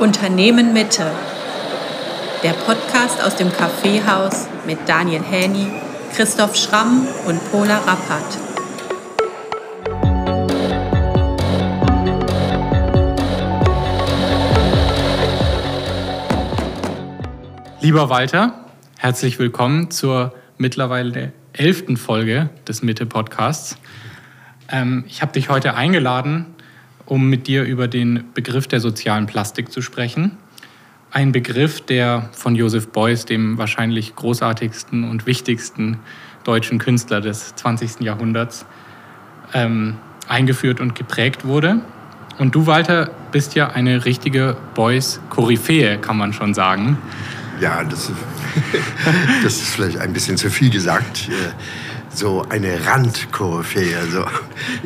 [0.00, 1.08] Unternehmen Mitte.
[2.42, 5.70] Der Podcast aus dem Kaffeehaus mit Daniel Häni,
[6.14, 8.38] Christoph Schramm und Pola Rappert.
[17.80, 18.64] Lieber Walter,
[18.98, 23.78] herzlich willkommen zur mittlerweile elften Folge des Mitte-Podcasts.
[24.72, 26.46] Ähm, ich habe dich heute eingeladen,
[27.06, 30.32] um mit dir über den Begriff der sozialen Plastik zu sprechen.
[31.10, 35.98] Ein Begriff, der von Joseph Beuys, dem wahrscheinlich großartigsten und wichtigsten
[36.44, 38.00] deutschen Künstler des 20.
[38.00, 38.66] Jahrhunderts,
[39.52, 39.96] ähm,
[40.28, 41.80] eingeführt und geprägt wurde.
[42.38, 46.98] Und du, Walter, bist ja eine richtige Beuys-Koryphäe, kann man schon sagen.
[47.60, 48.10] Ja, das,
[49.42, 51.28] das ist vielleicht ein bisschen zu viel gesagt.
[51.28, 51.52] Äh,
[52.16, 54.24] so eine Randkoryphäe, also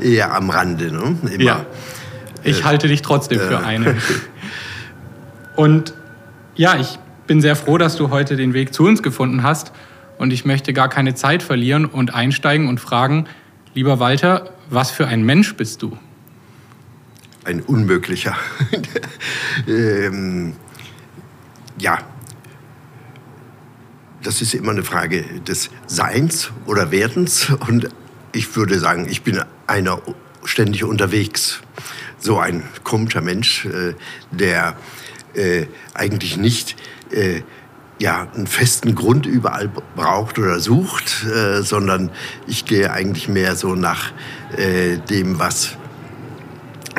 [0.03, 0.93] eher am Rande.
[0.93, 1.17] Ne?
[1.31, 1.43] Immer.
[1.43, 1.67] Ja.
[2.45, 3.65] Ich äh, halte dich trotzdem für äh.
[3.65, 3.97] eine.
[5.57, 5.95] Und
[6.55, 9.73] ja, ich bin sehr froh, dass du heute den Weg zu uns gefunden hast.
[10.19, 13.27] Und ich möchte gar keine Zeit verlieren und einsteigen und fragen,
[13.75, 15.97] lieber Walter, was für ein Mensch bist du?
[17.45, 18.37] Ein unmöglicher.
[19.69, 20.55] ähm,
[21.79, 21.99] ja,
[24.23, 27.51] das ist immer eine Frage des Seins oder Werdens.
[27.67, 27.89] Und
[28.33, 30.01] ich würde sagen, ich bin einer
[30.45, 31.61] ständig unterwegs.
[32.19, 33.95] So ein komischer Mensch, äh,
[34.31, 34.77] der
[35.35, 36.77] äh, eigentlich nicht
[37.13, 37.43] äh,
[37.99, 42.11] ja, einen festen Grund überall braucht oder sucht, äh, sondern
[42.47, 44.13] ich gehe eigentlich mehr so nach
[44.57, 45.77] äh, dem, was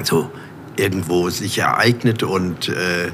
[0.04, 0.30] so
[0.76, 3.12] irgendwo sich ereignet und äh,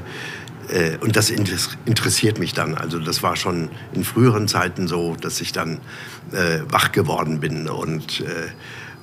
[1.00, 2.74] und das interessiert mich dann.
[2.74, 5.78] Also das war schon in früheren Zeiten so, dass ich dann
[6.32, 8.48] äh, wach geworden bin und äh,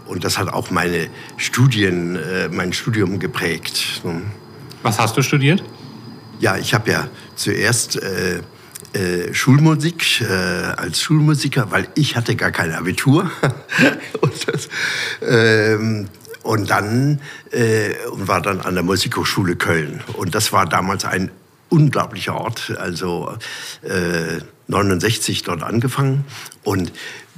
[0.06, 4.02] und das hat auch meine Studien, äh, mein Studium geprägt.
[4.82, 5.64] Was hast du studiert?
[6.40, 8.42] Ja, ich habe ja zuerst äh,
[8.94, 13.31] äh, Schulmusik äh, als Schulmusiker, weil ich hatte gar kein Abitur.
[14.22, 14.69] und, das,
[15.22, 16.09] ähm,
[16.44, 17.20] und dann
[17.52, 20.03] äh, war dann an der Musikhochschule Köln.
[20.14, 21.31] Und das war damals ein
[21.70, 22.74] unglaublicher Ort.
[22.78, 23.35] Also
[23.81, 26.25] äh, 69 dort angefangen
[26.64, 26.91] und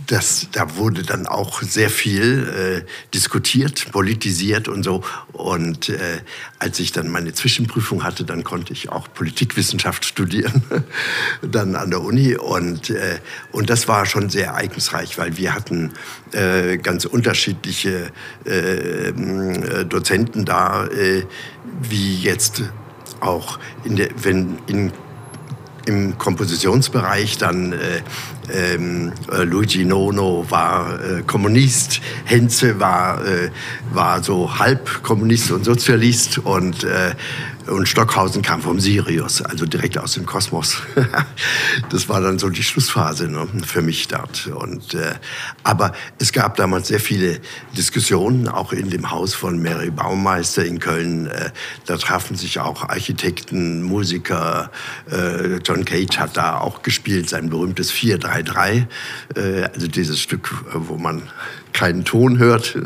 [0.07, 5.03] das, da wurde dann auch sehr viel äh, diskutiert, politisiert und so.
[5.31, 6.19] Und äh,
[6.59, 10.63] als ich dann meine Zwischenprüfung hatte, dann konnte ich auch Politikwissenschaft studieren,
[11.41, 12.35] dann an der Uni.
[12.35, 13.19] Und, äh,
[13.51, 15.93] und das war schon sehr ereignisreich, weil wir hatten
[16.33, 18.11] äh, ganz unterschiedliche
[18.43, 19.13] äh,
[19.85, 21.23] Dozenten da, äh,
[21.81, 22.63] wie jetzt
[23.21, 24.91] auch in der, wenn in
[25.85, 27.77] im Kompositionsbereich dann äh,
[28.53, 33.49] ähm, äh, Luigi Nono war äh, Kommunist, Henze war, äh,
[33.93, 37.15] war so halb Kommunist und Sozialist und äh,
[37.67, 40.77] und Stockhausen kam vom Sirius, also direkt aus dem Kosmos.
[41.89, 44.47] das war dann so die Schlussphase ne, für mich dort.
[44.47, 45.15] Und, äh,
[45.63, 47.39] aber es gab damals sehr viele
[47.75, 51.27] Diskussionen, auch in dem Haus von Mary Baumeister in Köln.
[51.27, 51.51] Äh,
[51.85, 54.71] da trafen sich auch Architekten, Musiker.
[55.09, 58.85] Äh, John Cage hat da auch gespielt, sein berühmtes 433,
[59.35, 61.23] äh, also dieses Stück, wo man
[61.75, 62.77] keinen Ton hört.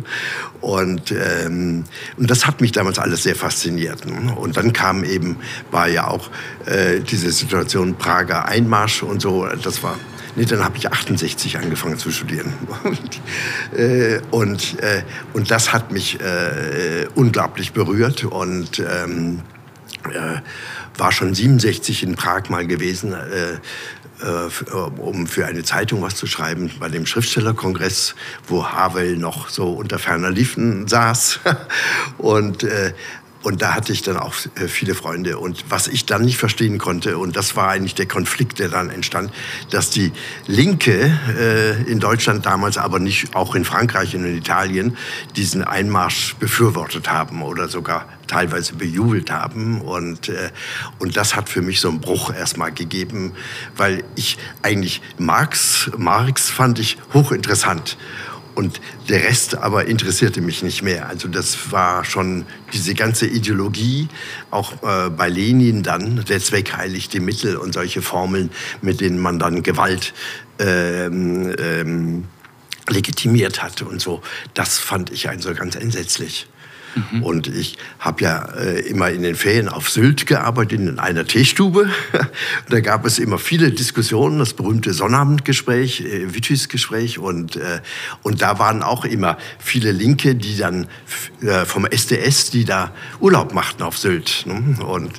[0.61, 1.85] Und, ähm,
[2.17, 4.05] und das hat mich damals alles sehr fasziniert.
[4.05, 4.35] Ne?
[4.35, 5.38] Und dann kam eben,
[5.72, 6.29] war ja auch
[6.66, 9.47] äh, diese Situation Prager Einmarsch und so.
[9.63, 9.97] Das war
[10.35, 12.53] Nee, dann habe ich 68 angefangen zu studieren.
[12.83, 15.01] Und, äh, und, äh,
[15.33, 19.41] und das hat mich äh, unglaublich berührt und ähm,
[20.05, 20.39] äh,
[20.97, 23.16] war schon 67 in Prag mal gewesen.
[24.22, 24.50] Äh,
[24.97, 28.16] um für eine Zeitung was zu schreiben bei dem Schriftstellerkongress,
[28.47, 31.40] wo Havel noch so unter ferner Liefen saß.
[32.18, 32.94] Und äh,
[33.41, 35.39] und da hatte ich dann auch äh, viele Freunde.
[35.39, 38.89] Und was ich dann nicht verstehen konnte, und das war eigentlich der Konflikt, der dann
[38.89, 39.31] entstand,
[39.69, 40.11] dass die
[40.47, 44.97] Linke äh, in Deutschland damals, aber nicht auch in Frankreich und in Italien,
[45.35, 49.81] diesen Einmarsch befürwortet haben oder sogar teilweise bejubelt haben.
[49.81, 50.52] Und, äh,
[50.99, 53.34] und das hat für mich so einen Bruch erstmal gegeben,
[53.78, 57.97] weil ich eigentlich Marx, Marx fand ich hochinteressant.
[58.55, 61.07] Und der Rest aber interessierte mich nicht mehr.
[61.07, 64.09] Also das war schon diese ganze Ideologie,
[64.51, 68.49] auch äh, bei Lenin dann, der Zweck heiligt die Mittel und solche Formeln,
[68.81, 70.13] mit denen man dann Gewalt
[70.59, 72.25] ähm, ähm,
[72.90, 74.22] legitimiert hat und so.
[74.53, 76.47] Das fand ich also ganz entsetzlich.
[76.96, 77.24] Mhm.
[77.24, 81.90] Und ich habe ja äh, immer in den Ferien auf Sylt gearbeitet, in einer Teestube.
[82.70, 87.20] da gab es immer viele Diskussionen, das berühmte Sonnabendgespräch, äh, Vitis-Gespräch.
[87.20, 87.82] Und, äh,
[88.24, 90.88] und da waren auch immer viele Linke, die dann
[91.41, 94.46] äh, vom SDS, die da Urlaub machten auf Sylt.
[94.46, 94.84] Ne?
[94.84, 95.12] Und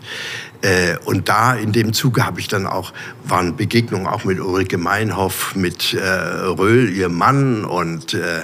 [0.62, 2.93] äh, und da in dem Zuge habe ich dann auch,
[3.25, 8.43] waren Begegnungen auch mit Ulrike Meinhoff, mit äh, Röhl, ihr Mann und, äh,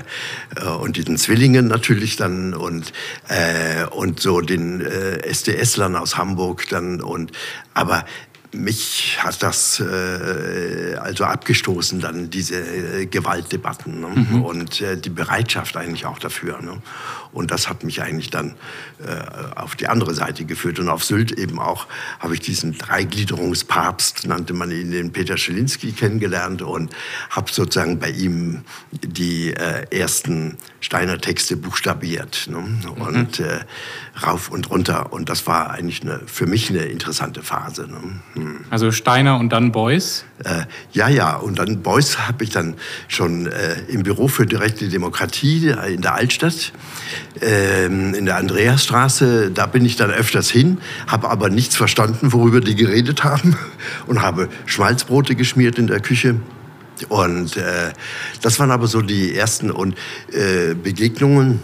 [0.57, 2.93] äh und diesen Zwillingen natürlich dann und,
[3.29, 7.33] äh, und so den SDS-Lern aus Hamburg dann und,
[7.75, 8.05] aber
[8.57, 14.09] mich hat das äh, also abgestoßen, dann diese äh, Gewaltdebatten ne?
[14.09, 14.43] mhm.
[14.43, 16.61] und äh, die Bereitschaft eigentlich auch dafür.
[16.63, 16.81] Ne?
[17.33, 18.55] Und das hat mich eigentlich dann
[18.99, 20.79] äh, auf die andere Seite geführt.
[20.79, 21.87] Und auf Sylt eben auch
[22.19, 26.95] habe ich diesen Dreigliederungspapst, nannte man ihn, den Peter Schelinski, kennengelernt und
[27.31, 32.49] habe sozusagen bei ihm die äh, ersten Steiner Texte buchstabiert.
[32.51, 32.59] Ne?
[32.97, 33.45] Und mhm.
[33.45, 35.13] äh, rauf und runter.
[35.13, 37.87] Und das war eigentlich eine, für mich eine interessante Phase.
[37.87, 38.21] Ne?
[38.71, 40.25] Also Steiner und dann Beuys?
[40.45, 41.37] Äh, ja, ja.
[41.37, 42.75] Und dann Beuys habe ich dann
[43.09, 46.73] schon äh, im Büro für direkte Demokratie in der Altstadt,
[47.41, 52.61] äh, in der Andreasstraße, da bin ich dann öfters hin, habe aber nichts verstanden, worüber
[52.61, 53.57] die geredet haben
[54.07, 56.37] und habe Schmalzbrote geschmiert in der Küche.
[57.09, 57.93] Und äh,
[58.41, 59.97] das waren aber so die ersten und,
[60.33, 61.61] äh, Begegnungen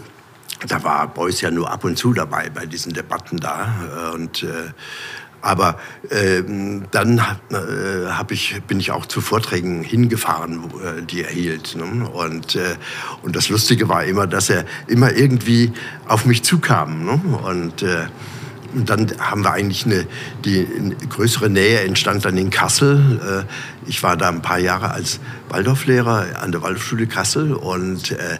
[0.67, 4.11] da war Beuys ja nur ab und zu dabei bei diesen Debatten da.
[4.13, 4.71] Und, äh,
[5.43, 5.77] aber
[6.09, 6.41] äh,
[6.91, 11.75] dann äh, hab ich, bin ich auch zu Vorträgen hingefahren, äh, die er hielt.
[11.75, 12.07] Ne?
[12.09, 12.75] Und, äh,
[13.21, 15.73] und das Lustige war immer, dass er immer irgendwie
[16.07, 17.05] auf mich zukam.
[17.05, 17.21] Ne?
[17.43, 18.05] Und äh,
[18.73, 20.05] und dann haben wir eigentlich eine,
[20.45, 20.67] die
[21.09, 23.45] größere Nähe entstand dann in Kassel.
[23.47, 28.37] Äh, ich war da ein paar Jahre als Waldorflehrer an der Waldorfschule Kassel und, äh,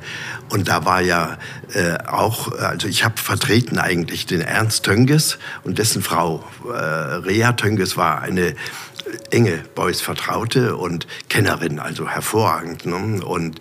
[0.49, 1.37] und da war ja
[1.73, 7.97] äh, auch, also ich habe vertreten eigentlich den Ernst Tönges und dessen Frau Rea Tönges
[7.97, 8.55] war eine
[9.31, 12.85] enge Beuys Vertraute und Kennerin, also hervorragend.
[12.85, 13.23] Ne?
[13.23, 13.59] Und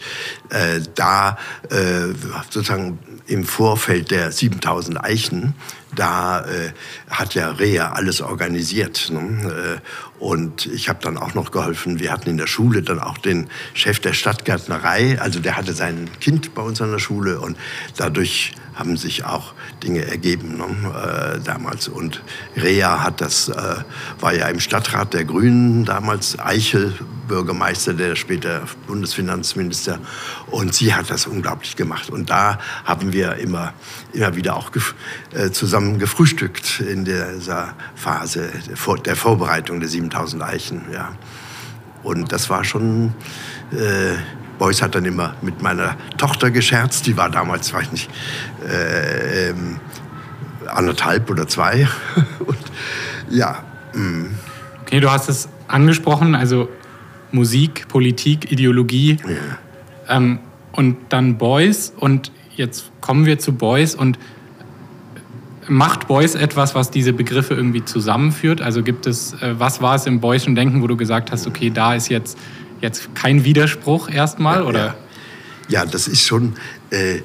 [0.50, 1.38] äh, da
[1.70, 2.14] äh,
[2.50, 5.54] sozusagen im Vorfeld der 7000 Eichen,
[5.94, 6.72] da äh,
[7.10, 9.10] hat ja Rea alles organisiert.
[9.10, 9.80] Ne?
[9.80, 11.98] Äh, und ich habe dann auch noch geholfen.
[11.98, 15.18] Wir hatten in der Schule dann auch den Chef der Stadtgärtnerei.
[15.20, 17.56] Also der hatte sein Kind bei uns an der Schule und
[17.96, 19.52] dadurch haben sich auch
[19.82, 21.88] Dinge ergeben ne, äh, damals.
[21.88, 22.22] Und
[22.56, 23.76] Rea hat das, äh,
[24.20, 26.94] war ja im Stadtrat der Grünen damals, Eichel,
[27.28, 29.98] Bürgermeister, der später Bundesfinanzminister.
[30.50, 32.10] Und sie hat das unglaublich gemacht.
[32.10, 33.74] Und da haben wir immer,
[34.12, 34.70] immer wieder auch
[35.32, 35.50] äh,
[35.82, 40.82] zusammen gefrühstückt in dieser Phase der, Vor der Vorbereitung der 7000 Eichen.
[40.92, 41.12] Ja.
[42.02, 43.14] Und das war schon
[43.72, 44.16] äh,
[44.58, 48.10] Beuys hat dann immer mit meiner Tochter gescherzt, die war damals, weiß ich nicht,
[48.68, 49.80] äh, ähm,
[50.66, 51.88] anderthalb oder zwei.
[52.46, 52.58] Und,
[53.28, 53.64] ja.
[53.94, 54.00] Mh.
[54.00, 54.34] Mm.
[54.82, 56.68] Okay, du hast es angesprochen, also
[57.30, 60.16] Musik, Politik, Ideologie ja.
[60.16, 60.38] ähm,
[60.72, 64.18] und dann Beuys und jetzt kommen wir zu Beuys und
[65.68, 68.60] macht Beuys etwas, was diese Begriffe irgendwie zusammenführt?
[68.60, 71.70] Also gibt es, äh, was war es im Beuysschen Denken, wo du gesagt hast, okay,
[71.70, 72.38] da ist jetzt
[72.82, 74.86] jetzt kein Widerspruch erstmal, ja, oder?
[74.86, 74.94] Ja.
[75.68, 75.86] ja.
[75.86, 76.54] das ist schon
[76.90, 77.20] äh,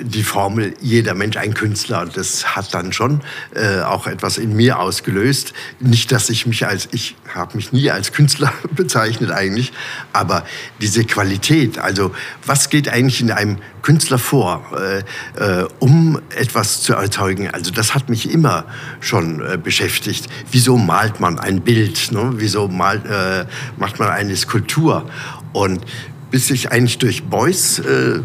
[0.00, 2.06] die Formel, jeder Mensch ein Künstler.
[2.06, 3.20] Das hat dann schon
[3.54, 5.52] äh, auch etwas in mir ausgelöst.
[5.80, 9.72] Nicht, dass ich mich als, ich habe mich nie als Künstler bezeichnet eigentlich,
[10.12, 10.44] aber
[10.80, 12.14] diese Qualität, also
[12.44, 17.50] was geht eigentlich in einem Künstler vor, äh, äh, um etwas zu erzeugen?
[17.50, 18.64] Also das hat mich immer
[19.00, 20.26] schon äh, beschäftigt.
[20.50, 22.10] Wieso malt man ein Bild?
[22.12, 22.32] Ne?
[22.36, 25.08] Wieso malt, äh, macht man eine Skulptur?
[25.52, 25.84] Und
[26.30, 28.20] bis ich eigentlich durch Beuys äh,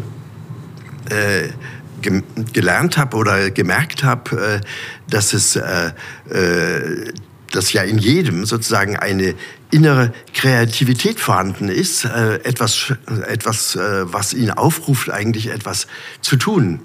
[2.52, 4.60] gelernt habe oder gemerkt habe, äh,
[5.08, 5.92] dass es äh,
[6.30, 7.12] äh,
[7.50, 9.34] dass ja in jedem sozusagen eine
[9.70, 12.94] innere Kreativität vorhanden ist, äh, etwas,
[13.28, 15.86] etwas was ihn aufruft, eigentlich etwas
[16.22, 16.80] zu tun.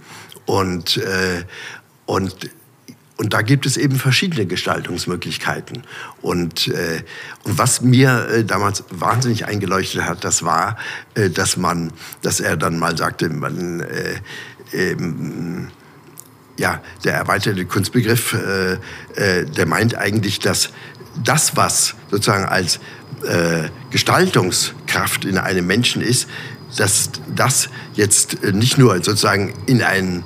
[0.45, 0.99] Und,
[2.05, 2.49] und,
[3.17, 5.83] und da gibt es eben verschiedene Gestaltungsmöglichkeiten.
[6.21, 7.01] Und, äh,
[7.43, 10.77] und was mir äh, damals wahnsinnig eingeleuchtet hat, das war,
[11.15, 14.19] äh, dass man, dass er dann mal sagte, man, äh,
[14.71, 15.69] ähm,
[16.57, 18.73] ja, der erweiterte Kunstbegriff, äh,
[19.15, 20.69] äh, der meint eigentlich, dass
[21.23, 22.79] das, was sozusagen als
[23.89, 26.29] Gestaltungskraft in einem Menschen ist,
[26.77, 30.23] dass das jetzt nicht nur sozusagen in einen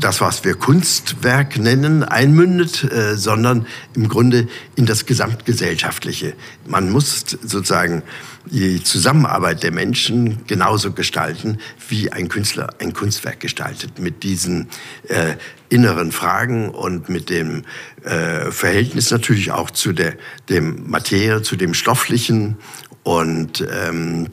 [0.00, 6.34] das, was wir Kunstwerk nennen, einmündet, äh, sondern im Grunde in das Gesamtgesellschaftliche.
[6.66, 8.02] Man muss sozusagen
[8.46, 14.68] die Zusammenarbeit der Menschen genauso gestalten, wie ein Künstler ein Kunstwerk gestaltet, mit diesen
[15.08, 15.34] äh,
[15.68, 17.64] inneren Fragen und mit dem
[18.02, 20.14] äh, Verhältnis natürlich auch zu der
[20.48, 22.56] dem Materie, zu dem Stofflichen
[23.02, 24.28] und ähm,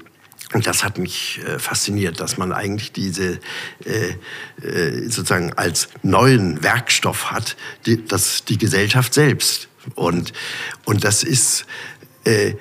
[0.53, 3.39] und das hat mich äh, fasziniert, dass man eigentlich diese
[3.85, 4.15] äh,
[4.65, 9.67] äh, sozusagen als neuen Werkstoff hat, die, das die Gesellschaft selbst.
[9.95, 10.33] Und,
[10.85, 11.65] und das ist,
[12.23, 12.53] äh,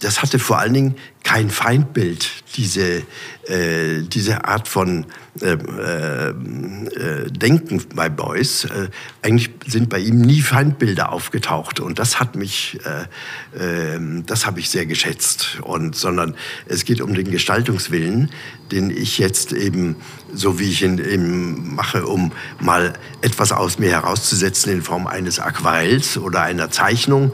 [0.00, 0.96] das hatte vor allen Dingen
[1.28, 3.02] kein Feindbild, diese,
[3.48, 5.04] äh, diese Art von
[5.42, 8.64] äh, äh, äh, Denken bei Beuys.
[8.64, 8.88] Äh,
[9.20, 14.58] eigentlich sind bei ihm nie Feindbilder aufgetaucht und das hat mich, äh, ähm, das habe
[14.58, 15.58] ich sehr geschätzt.
[15.60, 16.34] Und sondern
[16.66, 18.30] es geht um den Gestaltungswillen,
[18.72, 19.96] den ich jetzt eben,
[20.32, 25.40] so wie ich ihn eben mache, um mal etwas aus mir herauszusetzen in Form eines
[25.40, 27.32] Aquarells oder einer Zeichnung,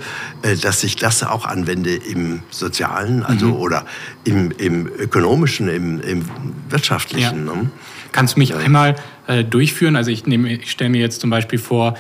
[0.63, 3.57] dass ich das auch anwende im Sozialen, also mhm.
[3.57, 3.84] oder
[4.25, 6.25] im, im ökonomischen, im, im
[6.69, 7.47] wirtschaftlichen.
[7.47, 7.55] Ja.
[7.55, 7.71] Ne?
[8.13, 9.97] Kannst du mich einmal äh, durchführen?
[9.97, 11.97] Also ich, ich stelle mir jetzt zum Beispiel vor,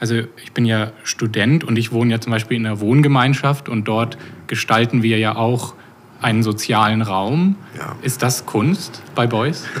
[0.00, 3.84] also ich bin ja Student und ich wohne ja zum Beispiel in einer Wohngemeinschaft und
[3.84, 5.74] dort gestalten wir ja auch
[6.20, 7.56] einen sozialen Raum.
[7.78, 7.96] Ja.
[8.02, 9.64] Ist das Kunst bei Beuys?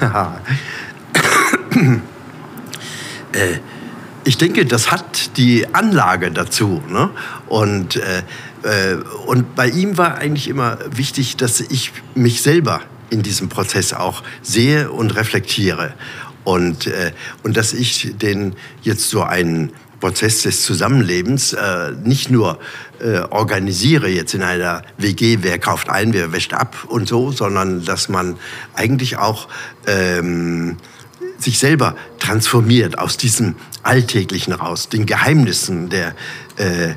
[3.32, 3.58] äh,
[4.24, 6.82] ich denke, das hat die Anlage dazu.
[6.88, 7.10] Ne?
[7.46, 8.22] Und äh,
[9.26, 12.80] und bei ihm war eigentlich immer wichtig, dass ich mich selber
[13.10, 15.94] in diesem Prozess auch sehe und reflektiere.
[16.44, 22.58] Und, äh, und dass ich den jetzt so einen Prozess des Zusammenlebens äh, nicht nur
[23.00, 27.84] äh, organisiere jetzt in einer WG, wer kauft ein, wer wäscht ab und so, sondern
[27.86, 28.36] dass man
[28.74, 29.48] eigentlich auch
[29.86, 30.76] ähm,
[31.38, 36.14] sich selber transformiert aus diesem Alltäglichen raus, den Geheimnissen der,
[36.56, 36.94] äh,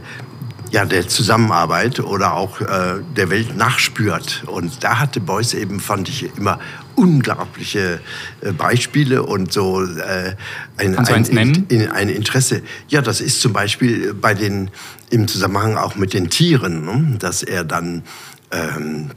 [0.71, 4.43] ja, der Zusammenarbeit oder auch äh, der Welt nachspürt.
[4.47, 6.59] Und da hatte Beuys eben, fand ich, immer
[6.95, 7.99] unglaubliche
[8.41, 10.35] äh, Beispiele und so äh,
[10.77, 12.61] ein, ein, ein, ein, Interesse.
[12.87, 14.71] Ja, das ist zum Beispiel bei den,
[15.09, 17.17] im Zusammenhang auch mit den Tieren, ne?
[17.17, 18.03] dass er dann
[18.51, 19.11] ähm,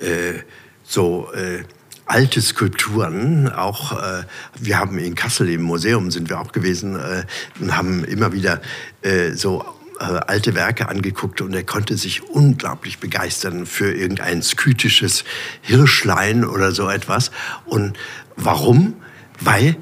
[0.00, 0.40] äh, äh
[0.84, 1.62] so äh,
[2.04, 4.24] alte Skulpturen, auch äh,
[4.60, 7.24] wir haben in Kassel im Museum sind wir auch gewesen äh,
[7.60, 8.60] und haben immer wieder
[9.00, 9.64] äh, so
[10.02, 15.24] äh, alte Werke angeguckt und er konnte sich unglaublich begeistern für irgendein skytisches
[15.60, 17.30] Hirschlein oder so etwas.
[17.66, 17.96] Und
[18.34, 18.94] warum?
[19.38, 19.76] Weil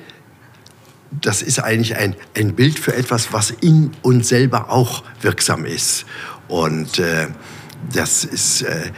[1.11, 6.05] das ist eigentlich ein, ein Bild für etwas, was in uns selber auch wirksam ist.
[6.49, 7.29] Und äh,
[7.93, 8.93] das ist, äh,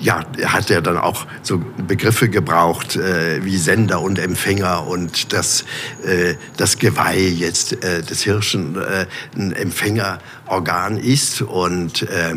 [0.00, 5.32] ja, er hat ja dann auch so Begriffe gebraucht äh, wie Sender und Empfänger und
[5.32, 5.64] das,
[6.04, 12.34] äh, das Geweih jetzt äh, des Hirschen äh, ein Empfängerorgan ist und, äh,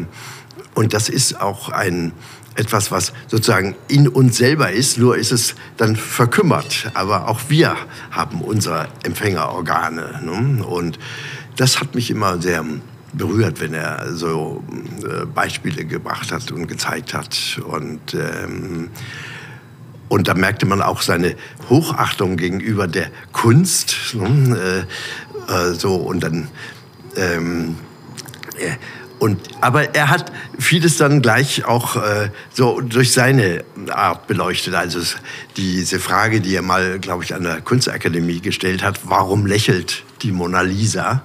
[0.73, 2.13] und das ist auch ein
[2.55, 6.91] etwas, was sozusagen in uns selber ist, nur ist es dann verkümmert.
[6.93, 7.77] Aber auch wir
[8.11, 10.21] haben unsere Empfängerorgane.
[10.23, 10.65] Ne?
[10.65, 10.99] Und
[11.55, 12.65] das hat mich immer sehr
[13.13, 14.63] berührt, wenn er so
[15.03, 17.59] äh, Beispiele gebracht hat und gezeigt hat.
[17.65, 18.89] Und, ähm,
[20.07, 21.35] und da merkte man auch seine
[21.69, 23.95] Hochachtung gegenüber der Kunst.
[24.13, 24.85] Ne?
[25.47, 26.47] Äh, äh, so, und dann.
[27.15, 27.75] Ähm,
[28.57, 28.75] äh,
[29.19, 34.73] und, aber er hat vieles dann gleich auch äh, so durch seine Art beleuchtet.
[34.75, 35.01] Also
[35.57, 40.31] diese Frage, die er mal, glaube ich, an der Kunstakademie gestellt hat, warum lächelt die
[40.31, 41.23] Mona Lisa?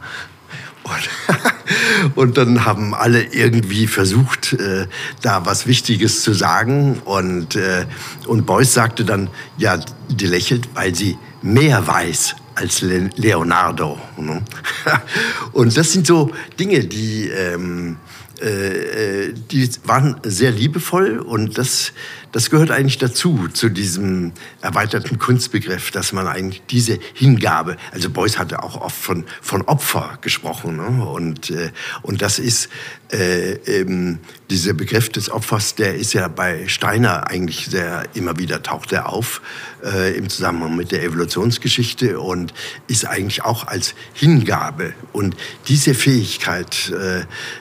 [0.85, 4.87] Und, und, dann haben alle irgendwie versucht, äh,
[5.23, 7.01] da was Wichtiges zu sagen.
[7.05, 7.87] Und, äh,
[8.27, 13.99] und Beuys sagte dann, ja, die lächelt, weil sie mehr weiß als Le Leonardo.
[14.17, 14.43] Ne?
[15.53, 17.97] und das sind so Dinge, die, ähm,
[18.41, 21.93] äh, äh, die waren sehr liebevoll und das
[22.35, 28.41] das gehört eigentlich dazu, zu diesem erweiterten Kunstbegriff, dass man eigentlich diese Hingabe, also Beuys
[28.41, 30.79] hatte auch oft von, von Opfer gesprochen.
[30.79, 31.05] Ne?
[31.05, 31.71] Und, äh,
[32.03, 32.71] und das ist
[33.13, 34.19] äh, eben
[34.51, 39.11] dieser Begriff des Opfers, der ist ja bei Steiner eigentlich sehr, immer wieder taucht er
[39.11, 39.41] auf
[39.85, 42.53] äh, im Zusammenhang mit der Evolutionsgeschichte und
[42.89, 44.93] ist eigentlich auch als Hingabe.
[45.13, 45.37] Und
[45.69, 46.93] diese Fähigkeit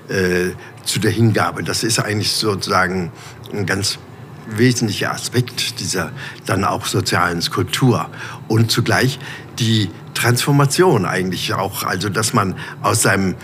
[0.10, 3.12] äh, äh, zu der Hingabe, das ist eigentlich sozusagen
[3.54, 4.00] ein ganz
[4.48, 6.12] wesentlicher Aspekt dieser
[6.46, 8.10] dann auch sozialen Skulptur
[8.48, 9.20] und zugleich
[9.60, 13.36] die Transformation eigentlich auch, also dass man aus seinem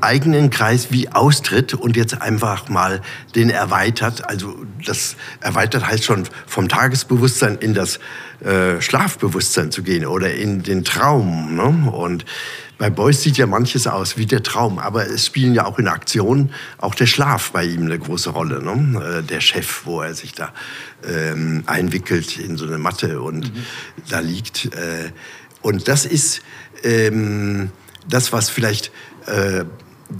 [0.00, 3.02] eigenen Kreis wie austritt und jetzt einfach mal
[3.34, 4.28] den erweitert.
[4.28, 4.54] Also
[4.84, 7.98] das erweitert heißt schon vom Tagesbewusstsein in das
[8.40, 11.54] äh, Schlafbewusstsein zu gehen oder in den Traum.
[11.54, 11.90] Ne?
[11.90, 12.24] Und
[12.78, 15.88] bei Beuys sieht ja manches aus wie der Traum, aber es spielen ja auch in
[15.88, 18.62] Aktion auch der Schlaf bei ihm eine große Rolle.
[18.62, 19.20] Ne?
[19.20, 20.52] Äh, der Chef, wo er sich da
[21.06, 23.62] ähm, einwickelt in so eine Matte und mhm.
[24.10, 24.66] da liegt.
[24.66, 25.12] Äh,
[25.62, 26.42] und das ist
[26.84, 27.70] ähm,
[28.08, 28.92] das, was vielleicht
[29.26, 29.64] äh,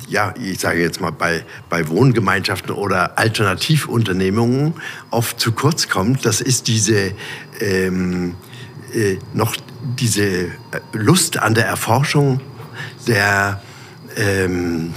[0.08, 4.74] ja, ich sage jetzt mal, bei, bei Wohngemeinschaften oder Alternativunternehmungen
[5.10, 7.12] oft zu kurz kommt, das ist diese
[7.60, 8.34] ähm,
[8.92, 9.56] äh, noch
[9.98, 10.50] diese
[10.92, 12.40] Lust an der Erforschung
[13.06, 13.62] der
[14.16, 14.94] ähm,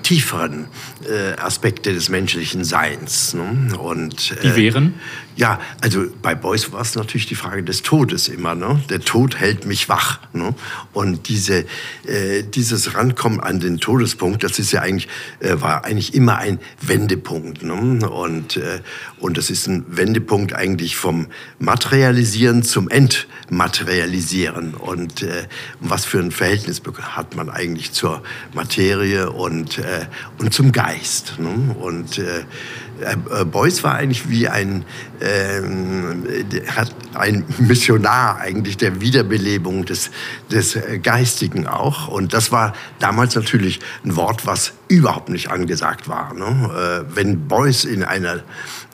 [0.00, 0.66] tieferen
[1.08, 3.34] äh, Aspekte des menschlichen Seins.
[3.34, 3.76] Ne?
[3.78, 4.94] Und, äh, die wären?
[5.34, 8.54] Ja, also bei Beuys war es natürlich die Frage des Todes immer.
[8.54, 8.82] Ne?
[8.90, 10.20] Der Tod hält mich wach.
[10.34, 10.54] Ne?
[10.92, 11.64] Und diese,
[12.06, 15.08] äh, dieses Rankommen an den Todespunkt, das ist ja eigentlich,
[15.40, 17.62] äh, war eigentlich immer ein Wendepunkt.
[17.62, 17.72] Ne?
[18.08, 18.80] Und, äh,
[19.20, 24.74] und das ist ein Wendepunkt eigentlich vom Materialisieren zum Entmaterialisieren.
[24.74, 25.44] Und äh,
[25.80, 28.22] was für ein Verhältnis hat man eigentlich zur
[28.52, 30.06] Materie und, äh,
[30.38, 31.34] und zum Geist.
[31.38, 31.74] Ne?
[31.78, 32.44] Und äh,
[33.00, 34.84] äh, Beuys war eigentlich wie ein,
[35.20, 36.26] ähm,
[36.68, 40.10] hat ein Missionar eigentlich der Wiederbelebung des,
[40.50, 42.08] des Geistigen auch.
[42.08, 46.34] Und das war damals natürlich ein Wort, was überhaupt nicht angesagt war.
[46.34, 47.06] Ne?
[47.08, 48.40] Äh, wenn Beuys in, einer,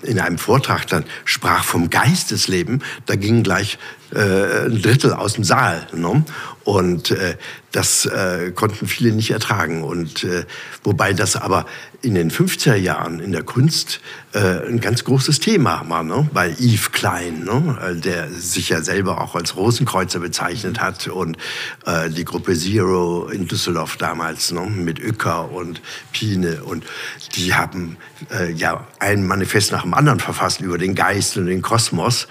[0.03, 3.79] in einem Vortrag dann sprach vom Geistesleben, da ging gleich
[4.15, 5.87] äh, ein Drittel aus dem Saal.
[5.93, 6.25] Ne?
[6.65, 7.37] Und äh,
[7.73, 9.83] das äh, konnten viele nicht ertragen.
[9.83, 10.45] Und äh,
[10.85, 11.67] wobei das aber
[12.01, 14.01] in den 50er Jahren in der Kunst
[14.33, 16.29] äh, ein ganz großes Thema war, ne?
[16.33, 17.79] bei Yves Klein, ne?
[17.83, 21.37] Äh, der sich ja selber auch als Rosenkreuzer bezeichnet hat und
[21.87, 24.61] äh, die Gruppe Zero in Düsseldorf damals ne?
[24.61, 26.85] mit Uecker und Pine und
[27.35, 27.97] die haben
[28.31, 32.29] äh, ja ein Manifest nach dem anderen verfasst über den Geist und den Kosmos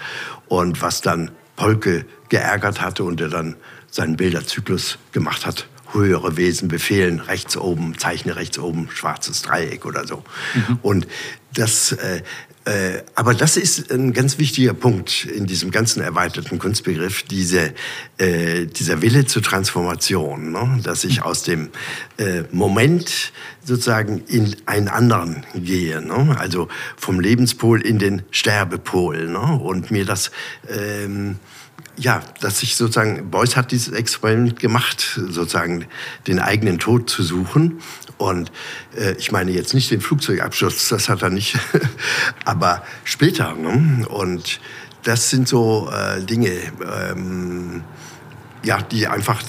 [0.48, 3.56] und was dann Polke geärgert hatte und der dann
[3.90, 5.66] seinen Bilderzyklus gemacht hat.
[5.92, 10.22] Höhere Wesen befehlen, rechts oben, zeichne rechts oben, schwarzes Dreieck oder so.
[10.54, 10.78] Mhm.
[10.82, 11.06] Und
[11.54, 12.22] das, äh,
[13.14, 17.72] aber das ist ein ganz wichtiger Punkt in diesem ganzen erweiterten Kunstbegriff, diese,
[18.18, 20.80] äh, dieser Wille zur Transformation, ne?
[20.82, 21.70] dass ich aus dem
[22.18, 23.32] äh, Moment
[23.64, 26.36] sozusagen in einen anderen gehe, ne?
[26.38, 29.60] also vom Lebenspol in den Sterbepol ne?
[29.60, 30.30] und mir das
[30.68, 31.36] ähm,
[31.98, 35.86] ja, dass ich sozusagen, Beuys hat dieses Experiment gemacht, sozusagen
[36.26, 37.80] den eigenen Tod zu suchen.
[38.16, 38.52] Und
[38.96, 41.58] äh, ich meine jetzt nicht den Flugzeugabsturz, das hat er nicht,
[42.44, 43.54] aber später.
[43.54, 44.06] Ne?
[44.08, 44.60] Und
[45.02, 46.52] das sind so äh, Dinge,
[47.10, 47.82] ähm,
[48.64, 49.42] ja, die einfach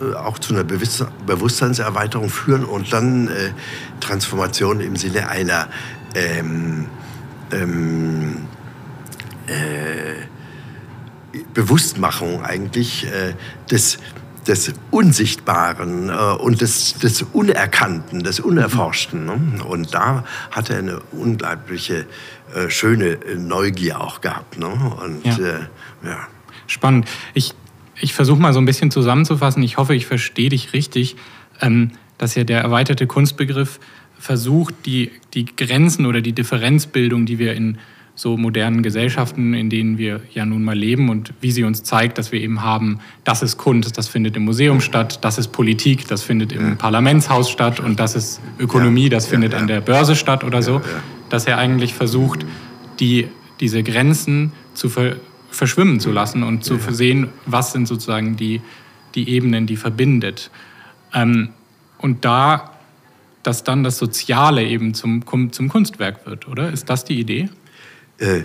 [0.00, 3.52] äh, auch zu einer Bewusstseinserweiterung führen und dann äh,
[4.00, 5.68] Transformation im Sinne einer
[6.14, 6.86] ähm,
[7.52, 8.46] ähm,
[9.46, 10.35] äh,
[11.54, 13.34] Bewusstmachung eigentlich äh,
[13.70, 13.98] des,
[14.46, 19.24] des Unsichtbaren äh, und des, des Unerkannten, des Unerforschten.
[19.26, 19.64] Ne?
[19.64, 22.06] Und da hat er eine unglaubliche,
[22.54, 24.58] äh, schöne Neugier auch gehabt.
[24.58, 24.68] Ne?
[24.68, 25.36] Und, ja.
[25.38, 25.60] Äh,
[26.04, 26.28] ja.
[26.66, 27.08] Spannend.
[27.34, 27.54] Ich,
[28.00, 29.62] ich versuche mal so ein bisschen zusammenzufassen.
[29.62, 31.16] Ich hoffe, ich verstehe dich richtig,
[31.60, 33.78] ähm, dass ja der erweiterte Kunstbegriff
[34.18, 37.78] versucht, die, die Grenzen oder die Differenzbildung, die wir in
[38.16, 42.16] so modernen Gesellschaften, in denen wir ja nun mal leben und wie sie uns zeigt,
[42.16, 46.08] dass wir eben haben, das ist Kunst, das findet im Museum statt, das ist Politik,
[46.08, 46.74] das findet im ja.
[46.76, 50.62] Parlamentshaus statt und das ist Ökonomie, das ja, findet ja, an der Börse statt oder
[50.62, 50.80] so,
[51.28, 52.46] dass er eigentlich versucht,
[53.00, 53.28] die,
[53.60, 55.16] diese Grenzen zu ver
[55.48, 58.60] verschwimmen zu lassen und zu sehen, was sind sozusagen die,
[59.14, 60.50] die Ebenen, die verbindet.
[61.14, 61.50] Ähm,
[61.98, 62.72] und da,
[63.42, 66.70] dass dann das Soziale eben zum, zum Kunstwerk wird, oder?
[66.70, 67.48] Ist das die Idee?
[68.18, 68.44] Äh,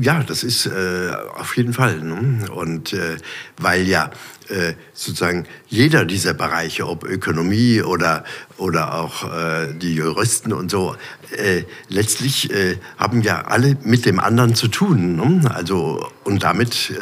[0.00, 2.00] ja, das ist äh, auf jeden Fall.
[2.00, 2.50] Ne?
[2.50, 3.16] Und äh,
[3.56, 4.10] weil ja
[4.48, 8.24] äh, sozusagen jeder dieser Bereiche, ob Ökonomie oder,
[8.58, 10.94] oder auch äh, die Juristen und so,
[11.36, 15.16] äh, letztlich äh, haben ja alle mit dem anderen zu tun.
[15.16, 15.50] Ne?
[15.52, 16.92] Also, und damit,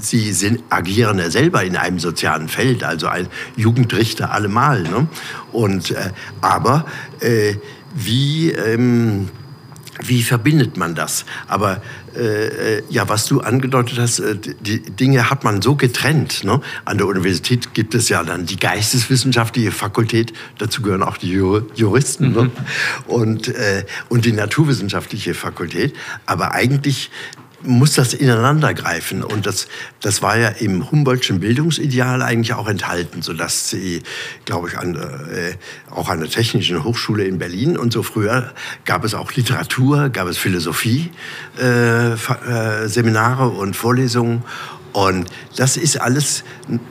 [0.00, 4.82] sie sind, agieren ja selber in einem sozialen Feld, also ein Jugendrichter allemal.
[4.82, 5.06] Ne?
[5.52, 5.94] Und,
[6.40, 6.86] aber
[7.94, 8.50] wie...
[8.52, 9.28] Ähm,
[10.04, 11.24] wie verbindet man das?
[11.48, 11.82] Aber
[12.16, 16.44] äh, äh, ja, was du angedeutet hast, äh, die Dinge hat man so getrennt.
[16.44, 16.60] Ne?
[16.84, 22.32] An der Universität gibt es ja dann die geisteswissenschaftliche Fakultät, dazu gehören auch die Juristen
[22.32, 22.42] ne?
[22.42, 22.46] mhm.
[22.46, 22.50] ne?
[23.06, 25.94] und, äh, und die naturwissenschaftliche Fakultät.
[26.26, 27.10] Aber eigentlich
[27.62, 29.22] muss das ineinandergreifen.
[29.22, 29.68] Und das,
[30.00, 34.02] das war ja im Humboldtschen Bildungsideal eigentlich auch enthalten, sodass sie,
[34.44, 35.54] glaube ich, an, äh,
[35.90, 38.52] auch an der Technischen Hochschule in Berlin und so früher
[38.84, 41.10] gab es auch Literatur, gab es Philosophie,
[41.60, 44.42] äh, äh, und Vorlesungen.
[44.92, 46.44] Und das ist alles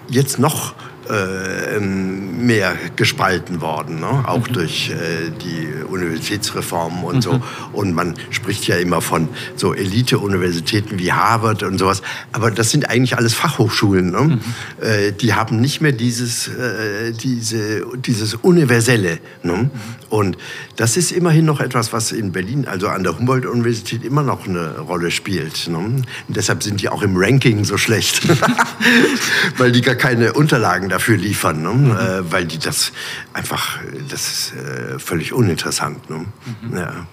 [0.10, 0.74] jetzt noch
[1.10, 4.24] äh, mehr gespalten worden, ne?
[4.28, 4.54] auch mhm.
[4.54, 7.22] durch äh, die Universitätsreformen und mhm.
[7.22, 7.42] so.
[7.74, 12.02] Und man spricht ja immer von so Elite-Universitäten wie Harvard und sowas.
[12.32, 14.12] Aber das sind eigentlich alles Fachhochschulen.
[14.12, 14.22] Ne?
[14.22, 14.40] Mhm.
[14.82, 19.20] Äh, die haben nicht mehr dieses, äh, diese, dieses Universelle.
[19.44, 19.70] Ne?
[20.10, 20.38] Und
[20.76, 24.80] das ist immerhin noch etwas, was in Berlin, also an der Humboldt-Universität, immer noch eine
[24.80, 25.68] Rolle spielt.
[25.68, 25.78] Ne?
[25.78, 28.28] Und deshalb sind die auch im Ranking so schlecht,
[29.58, 31.70] weil die gar keine Unterlagen dafür liefern, ne?
[31.70, 31.92] mhm.
[31.92, 32.92] äh, weil die das
[33.34, 36.10] einfach, das ist äh, völlig uninteressant.
[36.10, 36.26] Ne?
[36.62, 36.78] Mhm.
[36.78, 37.08] Ja.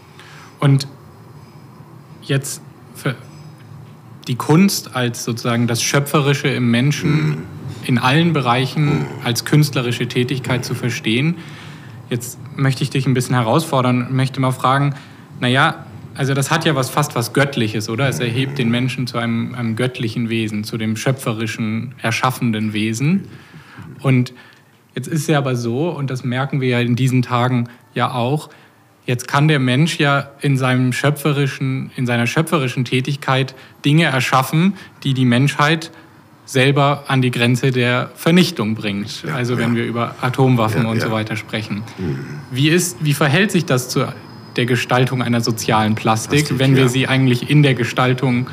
[0.58, 0.88] Und
[2.22, 2.62] jetzt
[2.94, 3.14] für
[4.26, 7.36] die Kunst als sozusagen das Schöpferische im Menschen mhm.
[7.84, 9.06] in allen Bereichen mhm.
[9.22, 11.36] als künstlerische Tätigkeit zu verstehen.
[12.08, 14.94] Jetzt möchte ich dich ein bisschen herausfordern und möchte mal fragen,
[15.40, 18.08] naja, also das hat ja was fast was Göttliches, oder?
[18.08, 23.28] Es erhebt den Menschen zu einem, einem göttlichen Wesen, zu dem schöpferischen, erschaffenden Wesen.
[24.00, 24.32] Und
[24.94, 28.12] jetzt ist es ja aber so, und das merken wir ja in diesen Tagen ja
[28.12, 28.48] auch,
[29.04, 35.12] jetzt kann der Mensch ja in, seinem schöpferischen, in seiner schöpferischen Tätigkeit Dinge erschaffen, die
[35.12, 35.90] die Menschheit
[36.46, 39.24] selber an die Grenze der Vernichtung bringt.
[39.24, 39.76] Ja, also wenn ja.
[39.76, 41.82] wir über Atomwaffen ja, und so weiter sprechen.
[41.98, 42.18] Mhm.
[42.50, 44.06] Wie, ist, wie verhält sich das zu
[44.54, 48.48] der Gestaltung einer sozialen Plastik, Plastik wenn wir sie eigentlich in der Gestaltung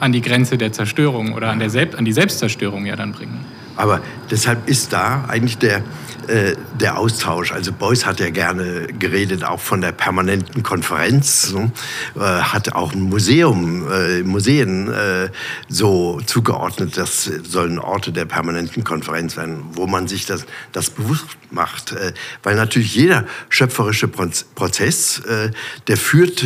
[0.00, 3.40] an die Grenze der Zerstörung oder an, der Selbst, an die Selbstzerstörung ja dann bringen?
[3.76, 5.82] Aber deshalb ist da eigentlich der,
[6.28, 7.52] äh, der Austausch.
[7.52, 11.70] Also Beuys hat ja gerne geredet, auch von der permanenten Konferenz, so,
[12.16, 15.28] äh, hat auch ein Museum, äh, Museen äh,
[15.68, 21.26] so zugeordnet, das sollen Orte der permanenten Konferenz werden, wo man sich das, das bewusst
[21.50, 21.92] macht.
[21.92, 22.12] Äh,
[22.42, 25.50] weil natürlich jeder schöpferische Prozess, äh,
[25.86, 26.44] der führt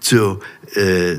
[0.00, 0.40] zu,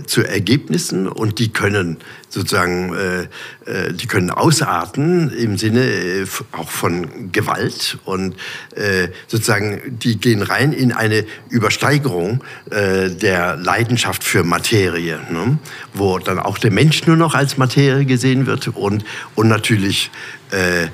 [0.05, 1.97] zu Ergebnissen und die können
[2.31, 3.21] sozusagen, äh,
[3.69, 8.35] äh, die können ausarten im Sinne äh, auch von Gewalt und
[8.75, 15.59] äh, sozusagen, die gehen rein in eine Übersteigerung äh, der Leidenschaft für Materie, ne?
[15.93, 19.03] wo dann auch der Mensch nur noch als Materie gesehen wird und,
[19.35, 20.09] und natürlich
[20.51, 20.87] äh,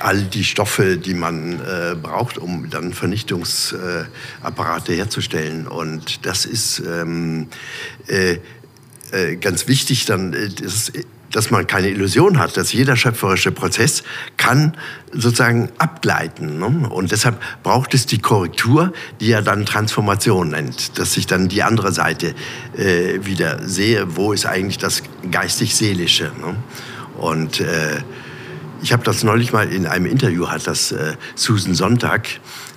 [0.00, 5.66] all die Stoffe, die man äh, braucht, um dann Vernichtungsapparate herzustellen.
[5.66, 7.48] Und das ist ähm,
[9.12, 10.48] äh, ganz wichtig, dann, äh,
[11.30, 14.02] dass, man keine Illusion hat, dass jeder schöpferische Prozess
[14.36, 14.76] kann
[15.12, 16.58] sozusagen abgleiten.
[16.58, 16.88] Ne?
[16.88, 21.62] Und deshalb braucht es die Korrektur, die er dann Transformation nennt, dass ich dann die
[21.62, 22.34] andere Seite
[22.76, 26.32] äh, wieder sehe, wo ist eigentlich das geistig-seelische.
[26.40, 26.56] Ne?
[27.18, 28.02] Und äh,
[28.82, 32.28] ich habe das neulich mal in einem Interview, hat das äh, Susan Sonntag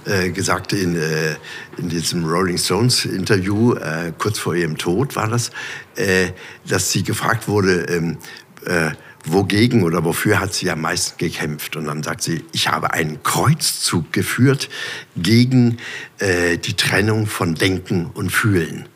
[0.05, 1.35] äh, gesagt in, äh,
[1.77, 5.51] in diesem Rolling Stones Interview, äh, kurz vor ihrem Tod war das,
[5.95, 6.29] äh,
[6.67, 8.17] dass sie gefragt wurde, ähm,
[8.65, 8.91] äh,
[9.25, 11.75] wogegen oder wofür hat sie am meisten gekämpft?
[11.75, 14.69] Und dann sagt sie, ich habe einen Kreuzzug geführt
[15.15, 15.77] gegen
[16.19, 18.87] die Trennung von Denken und Fühlen.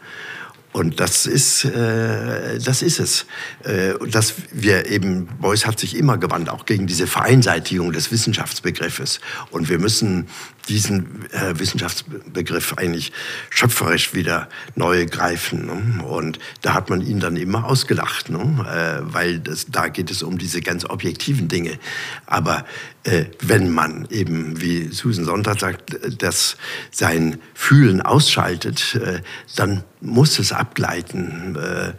[0.76, 3.26] Und das ist, äh, das ist es.
[3.63, 9.22] Äh, dass wir eben, Beuys hat sich immer gewandt, auch gegen diese Vereinseitigung des Wissenschaftsbegriffes.
[9.52, 10.28] Und wir müssen
[10.67, 13.12] diesen äh, Wissenschaftsbegriff eigentlich
[13.49, 15.65] schöpferisch wieder neu greifen.
[15.65, 16.04] Ne?
[16.04, 18.39] Und da hat man ihn dann immer ausgelacht, ne?
[18.67, 21.78] äh, weil das, da geht es um diese ganz objektiven Dinge.
[22.25, 22.65] Aber
[23.04, 26.58] äh, wenn man eben, wie Susan Sonntag sagt, das
[26.91, 29.21] sein Fühlen ausschaltet, äh,
[29.56, 31.56] dann muss es abgleiten.
[31.56, 31.93] Äh,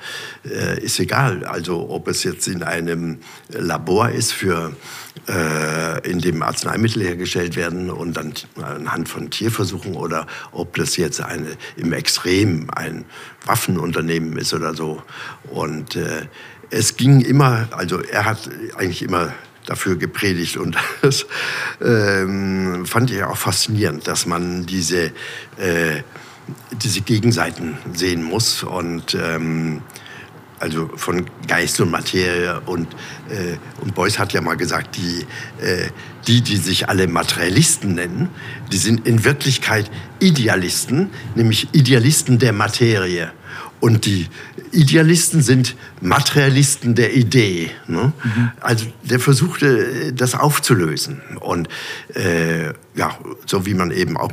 [0.48, 4.72] äh, ist egal, also ob es jetzt in einem Labor ist für äh,
[6.04, 11.56] in dem Arzneimittel hergestellt werden und dann anhand von Tierversuchen oder ob das jetzt eine,
[11.76, 13.04] im Extrem ein
[13.44, 15.02] Waffenunternehmen ist oder so.
[15.50, 16.26] Und äh,
[16.70, 19.32] es ging immer, also er hat eigentlich immer
[19.66, 21.26] dafür gepredigt und das
[21.80, 25.06] ähm, fand ich auch faszinierend, dass man diese,
[25.56, 26.02] äh,
[26.72, 29.82] diese Gegenseiten sehen muss und ähm,
[30.58, 32.60] also von Geist und Materie.
[32.66, 32.88] Und,
[33.28, 35.26] äh, und Beuys hat ja mal gesagt, die,
[35.62, 35.88] äh,
[36.26, 38.28] die, die sich alle Materialisten nennen,
[38.72, 43.32] die sind in Wirklichkeit Idealisten, nämlich Idealisten der Materie.
[43.86, 44.26] Und die
[44.72, 47.70] Idealisten sind Materialisten der Idee.
[47.86, 48.12] Ne?
[48.20, 48.50] Mhm.
[48.60, 51.22] Also der versuchte, das aufzulösen.
[51.38, 51.68] Und
[52.12, 54.32] äh, ja, so wie man eben auch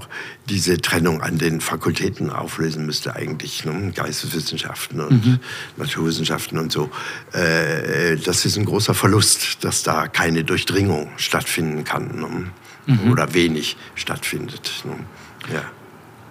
[0.50, 3.92] diese Trennung an den Fakultäten auflösen müsste eigentlich, ne?
[3.94, 5.40] Geisteswissenschaften und mhm.
[5.78, 6.90] Naturwissenschaften und so.
[7.34, 12.52] Äh, das ist ein großer Verlust, dass da keine Durchdringung stattfinden kann ne?
[12.88, 13.12] mhm.
[13.12, 14.84] oder wenig stattfindet.
[14.84, 14.96] Ne?
[15.54, 15.62] Ja.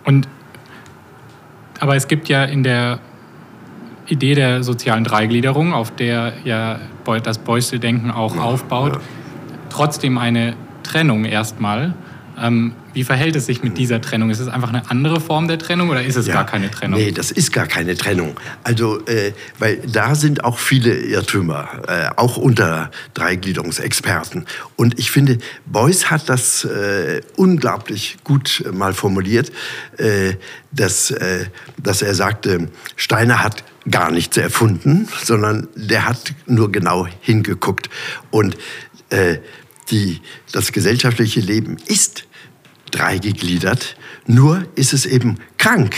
[0.03, 0.27] Und
[1.83, 3.01] aber es gibt ja in der
[4.13, 6.81] Idee der sozialen Dreigliederung, auf der ja
[7.25, 9.01] das Beuysel-Denken auch ja, aufbaut, ja.
[9.71, 11.95] trotzdem eine Trennung erstmal.
[12.41, 14.31] Ähm, wie verhält es sich mit dieser Trennung?
[14.31, 16.99] Ist es einfach eine andere Form der Trennung oder ist es ja, gar keine Trennung?
[16.99, 18.35] Nee, das ist gar keine Trennung.
[18.65, 24.47] Also, äh, weil da sind auch viele Irrtümer, äh, auch unter Dreigliederungsexperten.
[24.77, 29.53] Und ich finde, Beuys hat das äh, unglaublich gut mal formuliert,
[29.99, 30.35] äh,
[30.71, 31.47] dass, äh,
[31.83, 37.91] dass er sagte, Steiner hat gar nichts erfunden, sondern der hat nur genau hingeguckt.
[38.31, 38.57] Und
[39.11, 39.39] äh,
[39.91, 40.21] die,
[40.53, 42.25] das gesellschaftliche Leben ist
[42.91, 45.95] dreigegliedert, nur ist es eben krank.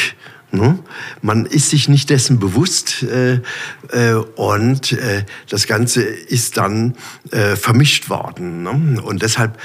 [0.55, 0.79] Ne?
[1.21, 3.41] Man ist sich nicht dessen bewusst äh,
[3.91, 6.95] äh, und äh, das Ganze ist dann
[7.31, 8.63] äh, vermischt worden.
[8.63, 9.03] Ne?
[9.03, 9.59] Und deshalb,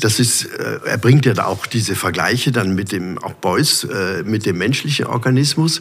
[0.00, 3.84] das ist, äh, er bringt ja da auch diese Vergleiche dann mit dem, auch Beuys,
[3.84, 5.80] äh, mit dem menschlichen Organismus.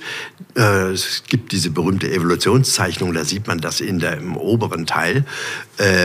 [0.53, 5.23] es gibt diese berühmte Evolutionszeichnung, da sieht man das in der, im oberen Teil,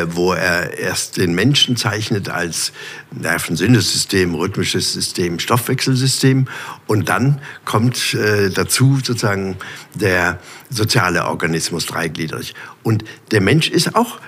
[0.08, 2.72] wo er erst den Menschen zeichnet als
[3.10, 6.48] Nervensinnesystem, rhythmisches System, Stoffwechselsystem
[6.86, 8.16] und dann kommt
[8.54, 9.56] dazu sozusagen
[9.94, 10.38] der
[10.70, 12.54] soziale Organismus dreigliedrig.
[12.82, 14.18] Und der Mensch ist auch,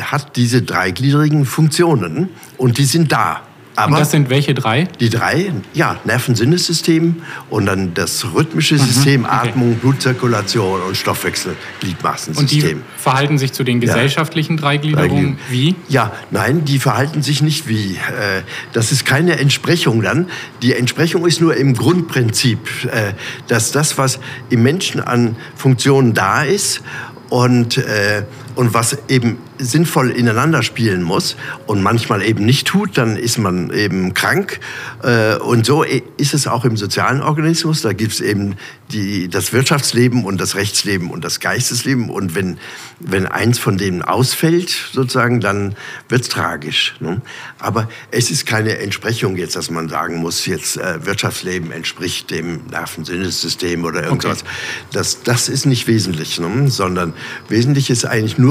[0.00, 3.42] hat diese dreigliedrigen Funktionen und die sind da.
[3.76, 4.84] Aber und das sind welche drei?
[5.00, 7.16] Die drei, ja, Nervensinnessystem
[7.50, 9.48] und dann das rhythmische mhm, System, mhm, okay.
[9.48, 12.38] Atmung, Blutzirkulation und Stoffwechsel-Gliedmaßensystem.
[12.40, 14.62] Und die verhalten sich zu den gesellschaftlichen ja.
[14.62, 15.74] Dreigliederungen wie?
[15.88, 17.92] Ja, nein, die verhalten sich nicht wie.
[17.92, 20.28] Äh, das ist keine Entsprechung dann.
[20.62, 23.12] Die Entsprechung ist nur im Grundprinzip, äh,
[23.48, 26.82] dass das, was im Menschen an Funktionen da ist
[27.28, 28.22] und, äh,
[28.56, 33.70] und was eben sinnvoll ineinander spielen muss und manchmal eben nicht tut, dann ist man
[33.70, 34.60] eben krank.
[35.02, 37.82] Äh, und so ist es auch im sozialen Organismus.
[37.82, 38.56] Da gibt es eben
[38.92, 42.10] die, das Wirtschaftsleben und das Rechtsleben und das Geistesleben.
[42.10, 42.58] Und wenn,
[43.00, 45.74] wenn eins von denen ausfällt, sozusagen, dann
[46.08, 46.94] wird es tragisch.
[47.00, 47.20] Ne?
[47.58, 52.66] Aber es ist keine Entsprechung jetzt, dass man sagen muss, jetzt äh, Wirtschaftsleben entspricht dem
[52.70, 54.42] Nervensinnessystem oder irgendwas.
[54.42, 54.50] Okay.
[54.92, 56.70] Das, das ist nicht wesentlich, ne?
[56.70, 57.12] sondern
[57.48, 58.45] wesentlich ist eigentlich nur,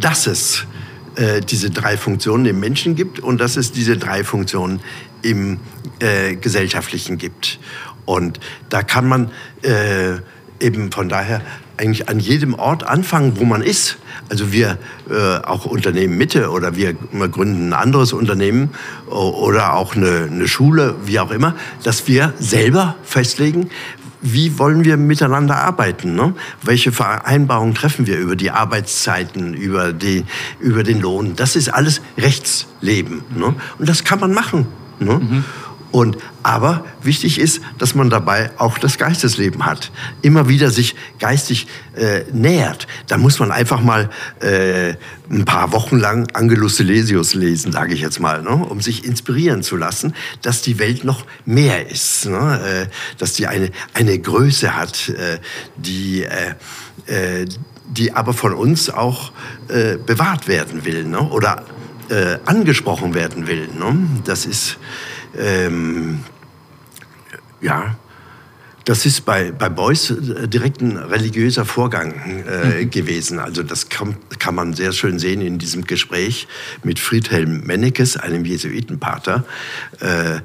[0.00, 0.66] dass es
[1.16, 4.80] äh, diese drei Funktionen im Menschen gibt und dass es diese drei Funktionen
[5.22, 5.58] im
[5.98, 7.58] äh, Gesellschaftlichen gibt.
[8.04, 9.30] Und da kann man
[9.62, 10.16] äh,
[10.60, 11.42] eben von daher
[11.76, 13.96] eigentlich an jedem Ort anfangen, wo man ist.
[14.28, 14.78] Also wir
[15.10, 18.70] äh, auch Unternehmen Mitte oder wir gründen ein anderes Unternehmen
[19.08, 23.70] oder auch eine, eine Schule, wie auch immer, dass wir selber festlegen,
[24.22, 26.14] wie wollen wir miteinander arbeiten?
[26.14, 26.34] Ne?
[26.62, 30.24] Welche Vereinbarungen treffen wir über die Arbeitszeiten, über, die,
[30.58, 31.36] über den Lohn?
[31.36, 33.22] Das ist alles Rechtsleben.
[33.34, 33.54] Ne?
[33.78, 34.66] Und das kann man machen.
[34.98, 35.14] Ne?
[35.14, 35.44] Mhm.
[35.90, 39.90] Und, aber wichtig ist, dass man dabei auch das Geistesleben hat.
[40.22, 42.86] Immer wieder sich geistig äh, nähert.
[43.06, 44.94] Da muss man einfach mal äh,
[45.30, 48.50] ein paar Wochen lang Angelus Silesius lesen, sage ich jetzt mal, ne?
[48.50, 52.26] um sich inspirieren zu lassen, dass die Welt noch mehr ist.
[52.26, 52.86] Ne?
[52.88, 55.38] Äh, dass die eine, eine Größe hat, äh,
[55.76, 56.54] die, äh,
[57.06, 57.46] äh,
[57.88, 59.32] die aber von uns auch
[59.68, 61.20] äh, bewahrt werden will ne?
[61.20, 61.64] oder
[62.08, 63.68] äh, angesprochen werden will.
[63.78, 64.08] Ne?
[64.24, 64.78] Das ist
[65.36, 66.20] ähm,
[67.60, 67.96] ja,
[68.84, 72.14] das ist bei, bei Beuys äh, direkt ein religiöser Vorgang
[72.46, 72.90] äh, mhm.
[72.90, 73.38] gewesen.
[73.38, 76.48] Also das kann, kann man sehr schön sehen in diesem Gespräch
[76.82, 79.44] mit Friedhelm Mennekes, einem Jesuitenpater.
[80.00, 80.40] Äh,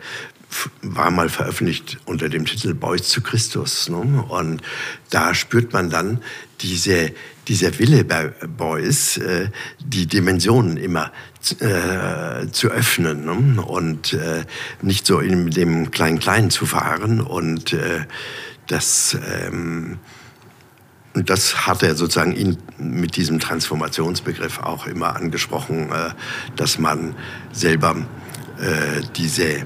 [0.81, 3.89] war mal veröffentlicht unter dem Titel Beuys zu Christus.
[3.89, 3.97] Ne?
[3.97, 4.61] Und
[5.09, 6.21] da spürt man dann
[6.61, 7.11] diese,
[7.47, 8.27] dieser Wille bei
[8.57, 11.11] Beuys, äh, die Dimensionen immer
[11.59, 13.61] äh, zu öffnen ne?
[13.61, 14.45] und äh,
[14.81, 17.21] nicht so in dem Klein-Klein zu fahren.
[17.21, 18.05] Und äh,
[18.67, 19.99] das, ähm,
[21.13, 26.09] das hat er sozusagen in, mit diesem Transformationsbegriff auch immer angesprochen, äh,
[26.55, 27.15] dass man
[27.51, 27.95] selber
[28.59, 29.65] äh, diese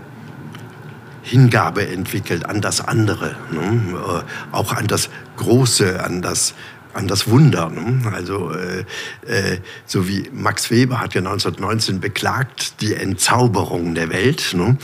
[1.21, 4.23] Hingabe entwickelt an das andere, ne?
[4.51, 6.55] Auch an das Große, an das
[6.93, 7.69] an das Wunder.
[7.69, 8.11] Ne?
[8.13, 8.85] Also äh,
[9.27, 14.53] äh, so wie Max Weber hat ja 1919 beklagt die Entzauberung der Welt.
[14.53, 14.77] Ne?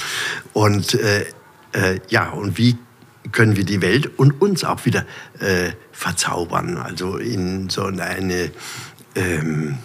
[0.54, 1.26] Und äh,
[1.74, 2.78] äh, ja, und wie
[3.32, 5.06] können wir die Welt und uns auch wieder
[5.40, 6.78] äh, verzaubern.
[6.78, 8.52] Also in so eine
[9.16, 9.78] ähm,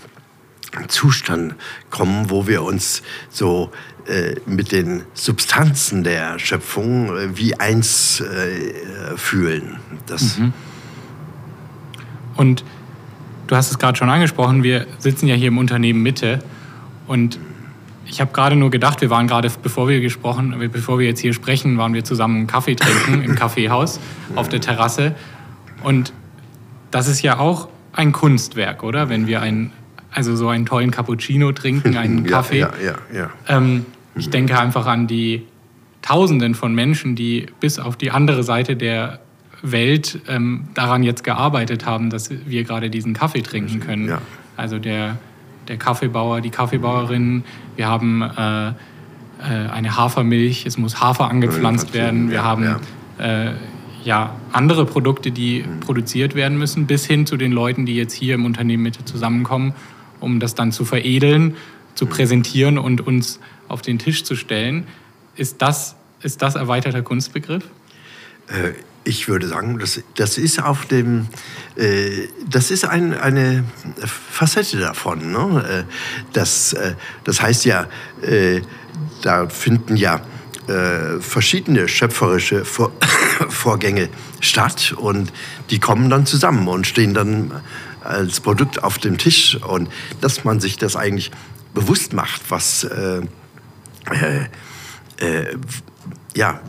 [0.89, 1.55] Zustand
[1.91, 3.73] kommen, wo wir uns so
[4.07, 9.79] äh, mit den Substanzen der Schöpfung äh, wie eins äh, fühlen.
[10.07, 10.53] Das mhm.
[12.41, 12.65] Und
[13.49, 16.39] du hast es gerade schon angesprochen, wir sitzen ja hier im Unternehmen Mitte
[17.07, 17.39] und
[18.07, 21.35] ich habe gerade nur gedacht, wir waren gerade, bevor wir gesprochen, bevor wir jetzt hier
[21.35, 24.01] sprechen, waren wir zusammen einen Kaffee trinken im Kaffeehaus
[24.37, 25.15] auf der Terrasse.
[25.83, 26.15] Und
[26.91, 29.11] das ist ja auch ein Kunstwerk, oder?
[29.11, 29.71] Wenn wir ein,
[30.11, 32.61] also so einen tollen Cappuccino trinken, einen Kaffee.
[32.61, 33.21] Ja, ja, ja.
[33.21, 33.31] ja.
[33.49, 35.47] Ähm, ich denke einfach an die
[36.01, 39.21] Tausenden von Menschen, die bis auf die andere Seite der
[39.63, 44.09] Welt ähm, daran jetzt gearbeitet haben, dass wir gerade diesen Kaffee trinken können.
[44.09, 44.23] Ja.
[44.57, 45.19] Also der
[45.71, 47.45] der Kaffeebauer, die Kaffeebauerin.
[47.77, 48.73] Wir haben äh, äh,
[49.73, 52.31] eine Hafermilch, es muss Hafer angepflanzt werden.
[52.31, 53.49] Wir haben ja.
[53.49, 53.55] Äh,
[54.03, 55.81] ja, andere Produkte, die mhm.
[55.81, 59.75] produziert werden müssen, bis hin zu den Leuten, die jetzt hier im Unternehmen mit zusammenkommen,
[60.21, 61.55] um das dann zu veredeln,
[61.95, 62.11] zu mhm.
[62.11, 64.87] präsentieren und uns auf den Tisch zu stellen.
[65.37, 67.65] Ist das, ist das erweiterter Kunstbegriff?
[69.05, 71.29] Ich würde sagen, das, das ist auf dem,
[71.77, 73.65] äh, das ist ein, eine
[74.05, 75.33] Facette davon.
[75.33, 75.87] Ne?
[75.89, 75.93] Äh,
[76.33, 77.87] das, äh, das heißt ja,
[78.23, 78.61] äh,
[79.23, 80.21] da finden ja
[80.69, 82.93] äh, verschiedene schöpferische Vor
[83.49, 84.11] Vorgänge
[84.41, 85.33] statt und
[85.71, 87.63] die kommen dann zusammen und stehen dann
[88.03, 89.89] als Produkt auf dem Tisch und
[90.21, 91.31] dass man sich das eigentlich
[91.73, 93.23] bewusst macht, was äh,
[96.35, 96.61] ja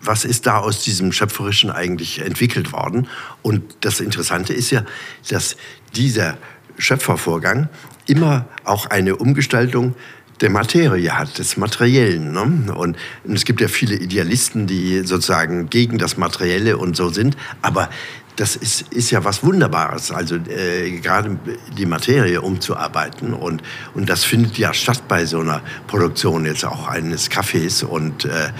[0.00, 3.08] was ist da aus diesem Schöpferischen eigentlich entwickelt worden.
[3.42, 4.84] Und das Interessante ist ja,
[5.28, 5.56] dass
[5.94, 6.38] dieser
[6.78, 7.68] Schöpfervorgang
[8.06, 9.94] immer auch eine Umgestaltung
[10.40, 12.32] der Materie hat, des Materiellen.
[12.32, 12.74] Ne?
[12.74, 17.36] Und, es gibt ja viele Idealisten, die sozusagen gegen das Materielle und so sind.
[17.62, 17.88] Aber
[18.36, 21.38] das ist, ist ja was Wunderbares, also äh, gerade
[21.76, 23.32] die Materie umzuarbeiten.
[23.32, 23.62] Und,
[23.94, 27.82] und das findet ja statt bei so einer Produktion jetzt auch eines Kaffees.
[27.82, 28.50] Und, äh,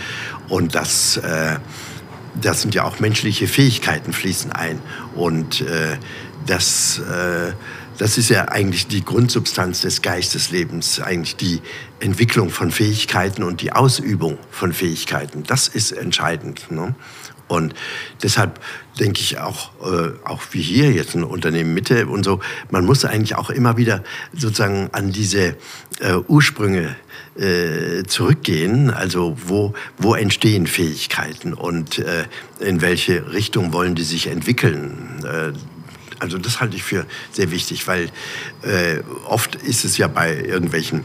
[0.48, 1.56] und das, äh,
[2.40, 4.80] das sind ja auch menschliche Fähigkeiten fließen ein.
[5.14, 5.98] Und äh,
[6.46, 7.52] das, äh,
[7.98, 11.60] das ist ja eigentlich die Grundsubstanz des Geisteslebens, eigentlich die
[12.00, 15.42] Entwicklung von Fähigkeiten und die Ausübung von Fähigkeiten.
[15.42, 16.70] Das ist entscheidend.
[16.70, 16.94] Ne?
[17.48, 17.74] Und
[18.22, 18.58] deshalb
[18.98, 23.04] denke ich auch, äh, auch wie hier jetzt ein Unternehmen Mitte und so, man muss
[23.04, 25.56] eigentlich auch immer wieder sozusagen an diese
[26.00, 26.96] äh, Ursprünge
[27.38, 28.90] äh, zurückgehen.
[28.90, 32.24] Also wo, wo entstehen Fähigkeiten und äh,
[32.60, 35.24] in welche Richtung wollen die sich entwickeln?
[35.24, 35.52] Äh,
[36.18, 38.10] also das halte ich für sehr wichtig, weil
[38.62, 41.04] äh, oft ist es ja bei irgendwelchen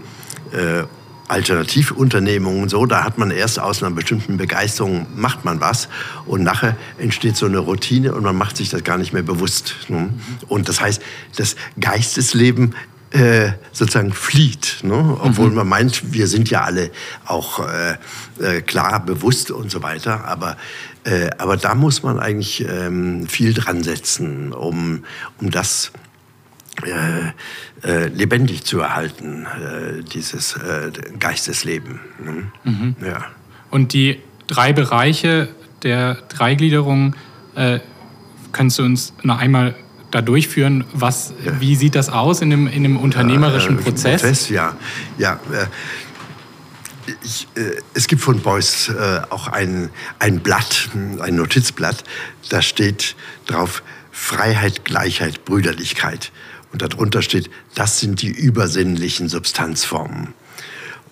[1.32, 5.88] Alternativunternehmungen so, da hat man erst aus einer bestimmten Begeisterung, macht man was
[6.26, 9.76] und nachher entsteht so eine Routine und man macht sich das gar nicht mehr bewusst.
[9.88, 10.10] Ne?
[10.50, 11.02] Und das heißt,
[11.38, 12.76] das Geistesleben
[13.12, 15.18] äh, sozusagen flieht, ne?
[15.22, 15.56] obwohl mhm.
[15.56, 16.92] man meint, wir sind ja alle
[17.26, 17.98] auch äh,
[18.40, 20.58] äh, klar, bewusst und so weiter, aber
[21.04, 25.06] äh, aber da muss man eigentlich ähm, viel dran setzen, um,
[25.40, 25.92] um das
[26.84, 27.32] äh,
[27.84, 32.00] äh, lebendig zu erhalten, äh, dieses äh, Geistesleben.
[32.24, 32.52] Ne?
[32.64, 32.96] Mhm.
[33.06, 33.26] Ja.
[33.70, 35.50] Und die drei Bereiche
[35.84, 37.16] der Dreigliederung,
[37.56, 37.80] äh,
[38.52, 39.76] kannst du uns noch einmal
[40.12, 40.86] da durchführen?
[40.94, 41.60] Was, ja.
[41.60, 44.22] Wie sieht das aus in dem, in dem unternehmerischen ja, Prozess?
[44.22, 44.50] Prozess?
[44.50, 44.76] Ja,
[45.18, 45.40] ja.
[47.24, 47.48] Ich,
[47.94, 48.92] es gibt von Beuys
[49.30, 52.04] auch ein, ein Blatt, ein Notizblatt,
[52.50, 53.16] da steht
[53.48, 56.32] drauf Freiheit, Gleichheit, Brüderlichkeit.
[56.72, 60.34] Und darunter steht, das sind die übersinnlichen Substanzformen.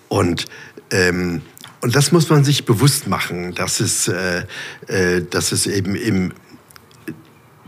[0.08, 0.46] Und,
[0.90, 1.42] ähm,
[1.82, 4.44] und das muss man sich bewusst machen, dass es, äh,
[4.86, 6.32] äh, dass es eben im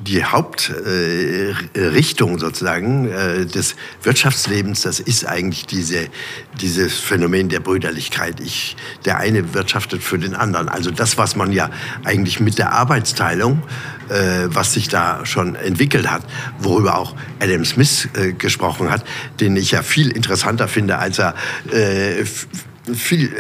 [0.06, 6.08] die Hauptrichtung äh, sozusagen äh, des Wirtschaftslebens, das ist eigentlich diese,
[6.60, 8.40] dieses Phänomen der Brüderlichkeit.
[8.40, 10.68] Ich, der eine wirtschaftet für den anderen.
[10.68, 11.70] Also das, was man ja
[12.04, 13.62] eigentlich mit der Arbeitsteilung,
[14.12, 16.22] äh, was sich da schon entwickelt hat,
[16.58, 19.04] worüber auch Adam Smith äh, gesprochen hat,
[19.40, 21.34] den ich ja viel interessanter finde, als er
[21.72, 22.24] äh,
[22.94, 23.32] viel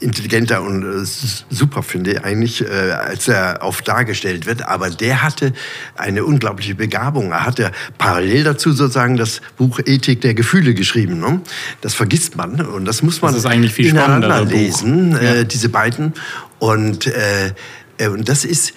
[0.00, 1.06] äh, intelligenter und äh,
[1.50, 4.66] super finde eigentlich, äh, als er oft dargestellt wird.
[4.66, 5.52] Aber der hatte
[5.94, 7.30] eine unglaubliche Begabung.
[7.30, 11.20] Er hatte parallel dazu sozusagen das Buch Ethik der Gefühle geschrieben.
[11.20, 11.40] Ne?
[11.80, 15.18] Das vergisst man und das muss man das ist eigentlich viel ineinander lesen, ja.
[15.18, 16.12] äh, diese beiden.
[16.58, 17.52] Und äh,
[17.98, 18.74] und das ist,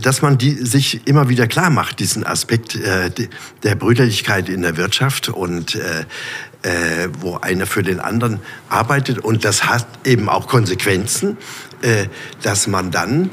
[0.00, 5.28] dass man die, sich immer wieder klar macht, diesen Aspekt der Brüderlichkeit in der Wirtschaft
[5.28, 5.76] und
[6.66, 9.18] äh, wo einer für den anderen arbeitet.
[9.18, 11.36] Und das hat eben auch Konsequenzen,
[11.82, 12.06] äh,
[12.42, 13.30] dass man dann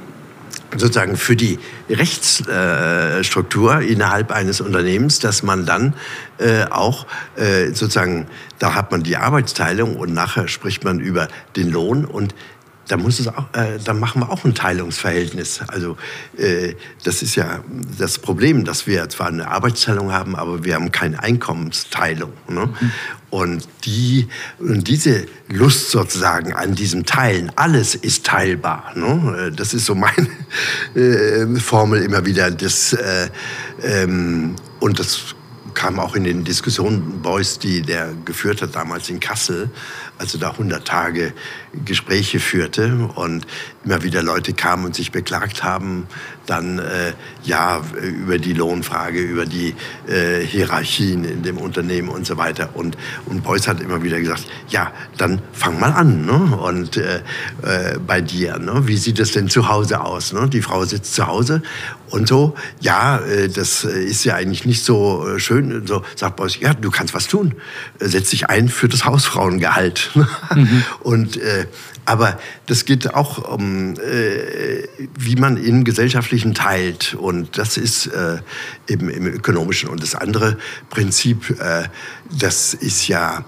[0.76, 5.93] sozusagen für die Rechtsstruktur innerhalb eines Unternehmens, dass man dann
[6.39, 8.28] äh, auch äh, sozusagen,
[8.60, 12.34] da hat man die Arbeitsteilung und nachher spricht man über den Lohn und
[12.88, 15.62] da muss es auch, äh, da machen wir auch ein Teilungsverhältnis.
[15.67, 15.98] Also
[16.38, 17.63] äh, das ist ja
[17.98, 22.34] das Problem, dass wir zwar eine Arbeitsteilung haben, aber wir haben keine Einkommensteilung.
[22.47, 22.68] Ne?
[22.68, 22.91] Mhm.
[23.30, 24.28] Und, die,
[24.60, 28.91] und diese Lust sozusagen an diesem Teilen, alles ist teilbar.
[28.95, 29.51] Ne?
[29.55, 30.28] Das ist so meine
[30.95, 32.51] äh, Formel immer wieder.
[32.51, 33.30] Das, äh,
[33.82, 35.36] ähm, und das
[35.74, 39.70] kam auch in den Diskussionen Beuys, die der geführt hat damals in Kassel,
[40.18, 41.34] als er da 100 Tage
[41.86, 43.45] Gespräche führte und
[43.84, 46.07] immer wieder Leute kamen und sich beklagt haben,
[46.46, 47.14] dann äh,
[47.44, 49.76] ja über die Lohnfrage, über die
[50.08, 52.70] äh, Hierarchien in dem Unternehmen und so weiter.
[52.74, 56.26] Und, und Beuys hat immer wieder gesagt, ja, dann fang mal an.
[56.26, 56.58] Ne?
[56.58, 57.22] Und äh,
[57.62, 58.88] äh, bei dir, ne?
[58.88, 60.34] wie sieht es denn zu Hause aus?
[60.34, 60.50] Ne?
[60.50, 61.62] Die Frau sitzt zu Hause
[62.14, 65.74] und so, ja, äh, das ist ja eigentlich nicht so äh, schön.
[65.74, 67.56] Und so sagt Beuys, ja, du kannst was tun.
[68.00, 70.12] Setz dich ein für das Hausfrauengehalt.
[70.14, 70.84] Mhm.
[71.00, 71.66] Und äh,
[72.06, 74.88] aber das geht auch um, äh,
[75.18, 77.14] wie man in Gesellschaftlichen teilt.
[77.14, 78.39] Und das ist äh,
[78.88, 79.89] eben im Ökonomischen.
[79.89, 80.58] Und das andere
[80.89, 81.84] Prinzip, äh,
[82.38, 83.45] das ist ja,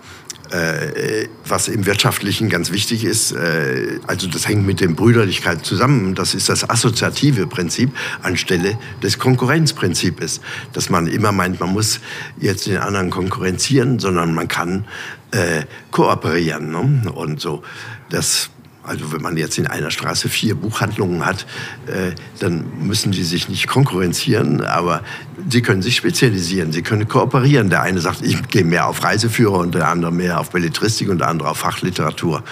[0.52, 6.16] äh, was im Wirtschaftlichen ganz wichtig ist, äh, also das hängt mit dem Brüderlichkeit zusammen,
[6.16, 7.92] das ist das assoziative Prinzip
[8.22, 10.42] anstelle des Konkurrenzprinzips,
[10.72, 12.00] dass man immer meint, man muss
[12.40, 14.86] jetzt den anderen konkurrenzieren, sondern man kann
[15.32, 16.72] äh, kooperieren.
[16.72, 17.12] Ne?
[17.12, 17.64] Und so,
[18.10, 18.50] das
[18.88, 21.46] also wenn man jetzt in einer Straße vier Buchhandlungen hat,
[21.88, 25.02] äh, dann müssen die sich nicht konkurrenzieren, aber
[25.50, 27.70] sie können sich spezialisieren, sie können kooperieren.
[27.70, 31.20] Der eine sagt, ich gehe mehr auf Reiseführer und der andere mehr auf Belletristik und
[31.20, 32.44] der andere auf Fachliteratur.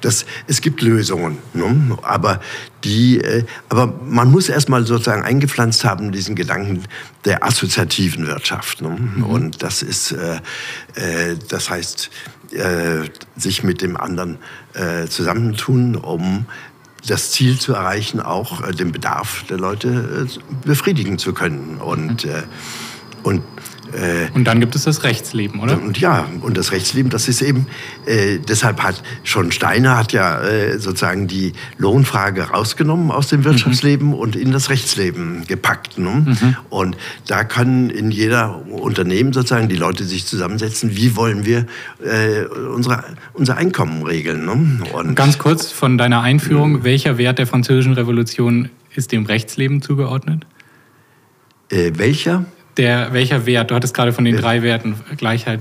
[0.00, 1.98] Das, es gibt Lösungen, ne?
[2.02, 2.40] aber,
[2.84, 6.84] die, äh, aber man muss erstmal sozusagen eingepflanzt haben, diesen Gedanken
[7.24, 8.82] der assoziativen Wirtschaft.
[8.82, 8.96] Ne?
[9.16, 9.24] Mhm.
[9.24, 10.36] Und das ist, äh,
[10.94, 12.10] äh das heißt,
[12.52, 14.38] äh, sich mit dem anderen
[15.08, 16.46] zusammentun, um
[17.06, 21.78] das Ziel zu erreichen, auch äh, den Bedarf der Leute äh, befriedigen zu können.
[21.78, 22.42] Und, äh,
[23.22, 23.42] und
[23.92, 25.80] äh, und dann gibt es das Rechtsleben, oder?
[25.80, 27.66] Und ja, und das Rechtsleben, das ist eben,
[28.06, 34.08] äh, deshalb hat schon Steiner hat ja äh, sozusagen die Lohnfrage rausgenommen aus dem Wirtschaftsleben
[34.08, 34.14] mhm.
[34.14, 35.98] und in das Rechtsleben gepackt.
[35.98, 36.26] Ne?
[36.26, 36.56] Mhm.
[36.68, 41.66] Und da können in jeder Unternehmen sozusagen die Leute sich zusammensetzen, wie wollen wir
[42.02, 44.44] äh, unsere, unser Einkommen regeln.
[44.44, 44.84] Ne?
[44.92, 46.84] Und Ganz kurz von deiner Einführung, mhm.
[46.84, 50.46] welcher Wert der Französischen Revolution ist dem Rechtsleben zugeordnet?
[51.70, 52.44] Äh, welcher?
[52.80, 53.70] Der, welcher Wert?
[53.70, 55.60] Du hattest gerade von den drei Werten Gleichheit.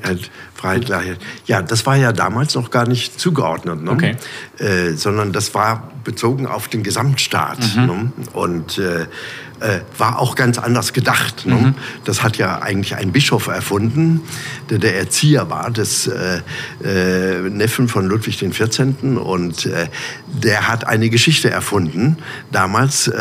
[0.55, 1.17] Freiheit, Gleichheit.
[1.45, 3.91] Ja, das war ja damals noch gar nicht zugeordnet, ne?
[3.91, 4.15] okay.
[4.57, 7.75] Äh, sondern das war bezogen auf den Gesamtstaat.
[7.75, 7.85] Mhm.
[7.85, 8.11] Ne?
[8.31, 11.45] Und äh, äh, war auch ganz anders gedacht.
[11.45, 11.55] Ne?
[11.55, 11.75] Mhm.
[12.05, 14.21] Das hat ja eigentlich ein Bischof erfunden,
[14.69, 16.39] der der Erzieher war des äh,
[16.85, 18.93] äh, Neffen von Ludwig XIV.
[19.03, 19.87] Und äh,
[20.25, 22.17] der hat eine Geschichte erfunden
[22.51, 23.11] damals.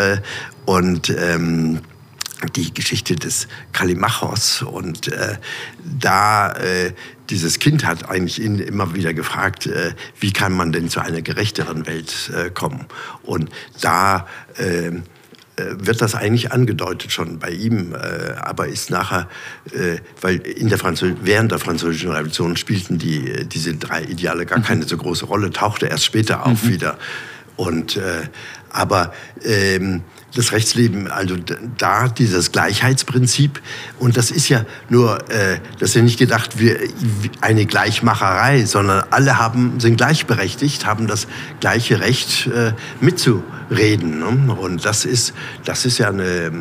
[0.66, 1.80] Und ähm,
[2.55, 5.39] die Geschichte des Kalimachos und äh,
[6.01, 6.93] da äh,
[7.30, 11.20] dieses Kind hat eigentlich ihn immer wieder gefragt, äh, wie kann man denn zu einer
[11.20, 12.86] gerechteren Welt äh, kommen?
[13.22, 14.26] Und da
[14.57, 14.93] äh, äh
[15.57, 19.28] wird das eigentlich angedeutet schon bei ihm, aber ist nachher,
[20.20, 24.62] weil in der Französ während der Französischen Revolution spielten die, diese drei Ideale gar mhm.
[24.62, 26.68] keine so große Rolle, tauchte erst später auf mhm.
[26.68, 26.99] wieder.
[27.57, 27.99] Und,
[28.70, 29.12] aber
[29.45, 30.05] ähm,
[30.35, 31.37] das Rechtsleben, also
[31.79, 33.61] da dieses Gleichheitsprinzip.
[33.99, 36.76] Und das ist ja nur, äh, das ist ja nicht gedacht wie
[37.41, 41.26] eine Gleichmacherei, sondern alle haben, sind gleichberechtigt, haben das
[41.61, 44.18] gleiche Recht äh, mitzureden.
[44.18, 44.53] Ne?
[44.53, 45.33] Und das ist,
[45.64, 46.53] das ist ja eine,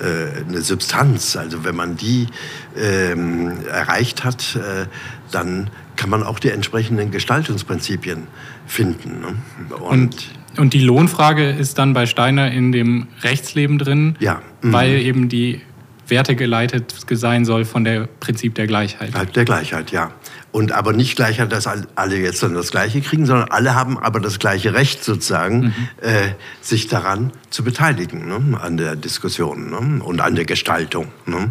[0.00, 1.36] äh, eine Substanz.
[1.36, 2.28] Also wenn man die
[2.76, 4.86] ähm, erreicht hat, äh,
[5.30, 8.26] dann kann man auch die entsprechenden Gestaltungsprinzipien
[8.66, 9.20] finden.
[9.20, 9.36] Ne?
[9.80, 14.40] Und, Und und die Lohnfrage ist dann bei Steiner in dem Rechtsleben drin, ja.
[14.62, 14.72] Mhm.
[14.72, 15.60] weil eben die
[16.08, 19.12] Werte geleitet sein soll von der Prinzip der Gleichheit.
[19.34, 20.12] Der Gleichheit, ja.
[20.52, 24.20] Und aber nicht Gleichheit, dass alle jetzt dann das Gleiche kriegen, sondern alle haben aber
[24.20, 25.74] das gleiche Recht sozusagen, mhm.
[26.00, 28.58] äh, sich daran zu beteiligen, ne?
[28.58, 30.02] an der Diskussion ne?
[30.02, 31.08] und an der Gestaltung.
[31.26, 31.50] Ne?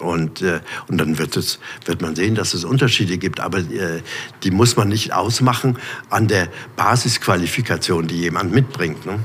[0.00, 3.40] Und, äh, und dann wird, es, wird man sehen, dass es Unterschiede gibt.
[3.40, 4.02] Aber äh,
[4.42, 5.76] die muss man nicht ausmachen
[6.10, 9.06] an der Basisqualifikation, die jemand mitbringt.
[9.06, 9.18] Ne?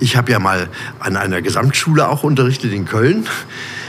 [0.00, 0.68] Ich habe ja mal
[0.98, 3.26] an einer Gesamtschule auch unterrichtet in Köln.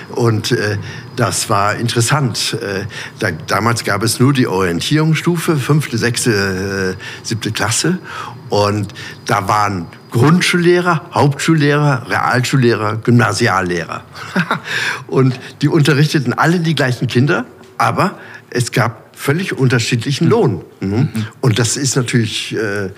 [0.09, 0.77] Und äh,
[1.15, 2.57] das war interessant.
[2.61, 2.85] Äh,
[3.19, 7.99] da, damals gab es nur die Orientierungsstufe, fünfte, sechste, äh, siebte Klasse.
[8.49, 8.93] Und
[9.25, 14.03] da waren Grundschullehrer, Hauptschullehrer, Realschullehrer, Gymnasiallehrer.
[15.07, 17.45] und die unterrichteten alle die gleichen Kinder,
[17.77, 18.17] aber
[18.49, 20.63] es gab völlig unterschiedlichen Lohn.
[20.79, 21.09] Mhm.
[21.41, 22.89] Und das ist natürlich äh,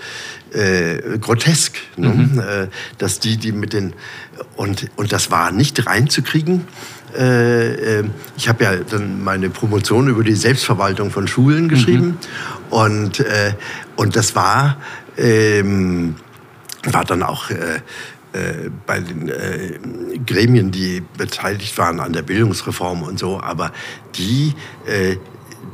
[0.52, 2.08] äh, grotesk, ne?
[2.08, 2.38] mhm.
[2.38, 2.66] äh,
[2.98, 3.94] dass die, die mit den
[4.56, 6.66] und und das war nicht reinzukriegen.
[7.18, 8.04] Äh, äh,
[8.36, 12.16] ich habe ja dann meine Promotion über die Selbstverwaltung von Schulen geschrieben mhm.
[12.70, 13.54] und äh,
[13.96, 14.76] und das war
[15.16, 16.16] ähm,
[16.84, 17.80] war dann auch äh,
[18.32, 19.78] äh, bei den äh,
[20.24, 23.72] Gremien, die beteiligt waren an der Bildungsreform und so, aber
[24.14, 24.54] die,
[24.86, 25.16] äh,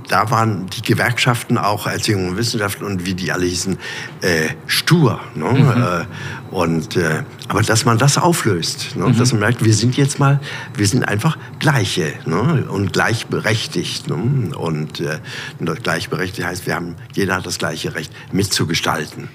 [0.08, 3.76] da waren die Gewerkschaften auch, Erziehung und Wissenschaften und wie die alle hießen,
[4.22, 5.20] äh, stur.
[5.34, 5.52] Ne?
[5.52, 5.82] Mhm.
[5.82, 9.06] Äh, und, äh, aber dass man das auflöst, ne?
[9.06, 9.18] Mhm.
[9.18, 10.40] dass man merkt, wir sind jetzt mal,
[10.74, 12.64] wir sind einfach Gleiche ne?
[12.68, 14.08] und gleichberechtigt.
[14.08, 14.56] Ne?
[14.56, 15.18] Und, äh,
[15.58, 19.28] und gleichberechtigt heißt, wir haben, jeder hat das gleiche Recht mitzugestalten.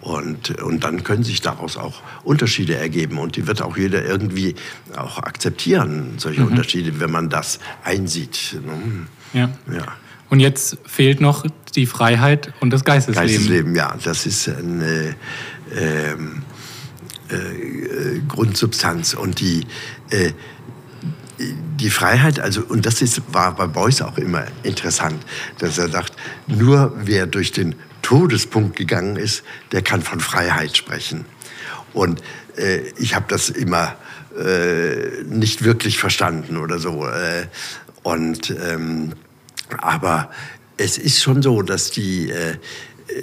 [0.00, 3.18] Und, und dann können sich daraus auch Unterschiede ergeben.
[3.18, 4.54] Und die wird auch jeder irgendwie
[4.96, 6.48] auch akzeptieren, solche mhm.
[6.48, 8.56] Unterschiede, wenn man das einsieht.
[8.64, 9.06] Ne?
[9.32, 9.50] Ja.
[9.72, 9.86] ja.
[10.30, 13.28] Und jetzt fehlt noch die Freiheit und das Geistesleben.
[13.28, 13.96] Geistesleben, ja.
[14.02, 15.16] Das ist eine
[15.74, 16.42] ähm,
[17.30, 19.14] äh, Grundsubstanz.
[19.14, 19.66] Und die,
[20.10, 20.32] äh,
[21.38, 25.22] die Freiheit, also, und das ist, war bei Beuys auch immer interessant,
[25.58, 26.14] dass er sagt,
[26.46, 29.42] nur wer durch den Todespunkt gegangen ist,
[29.72, 31.24] der kann von Freiheit sprechen.
[31.92, 32.22] Und
[32.56, 33.96] äh, ich habe das immer
[34.38, 37.06] äh, nicht wirklich verstanden oder so.
[37.06, 37.46] Äh,
[38.02, 39.12] und, ähm,
[39.78, 40.30] aber
[40.76, 42.56] es ist schon so, dass, die, äh,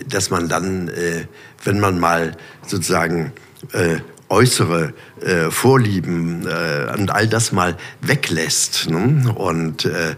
[0.08, 1.26] dass man dann, äh,
[1.64, 2.36] wenn man mal
[2.68, 3.32] sozusagen
[3.72, 3.98] äh,
[4.30, 9.32] äußere äh, Vorlieben äh, und all das mal weglässt ne?
[9.34, 10.16] und, äh,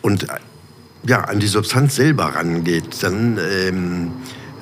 [0.00, 0.26] und
[1.08, 4.12] ja, an die Substanz selber rangeht, dann ähm,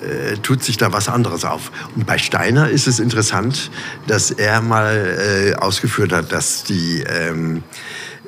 [0.00, 1.72] äh, tut sich da was anderes auf.
[1.96, 3.70] Und bei Steiner ist es interessant,
[4.06, 7.64] dass er mal äh, ausgeführt hat, dass die, ähm,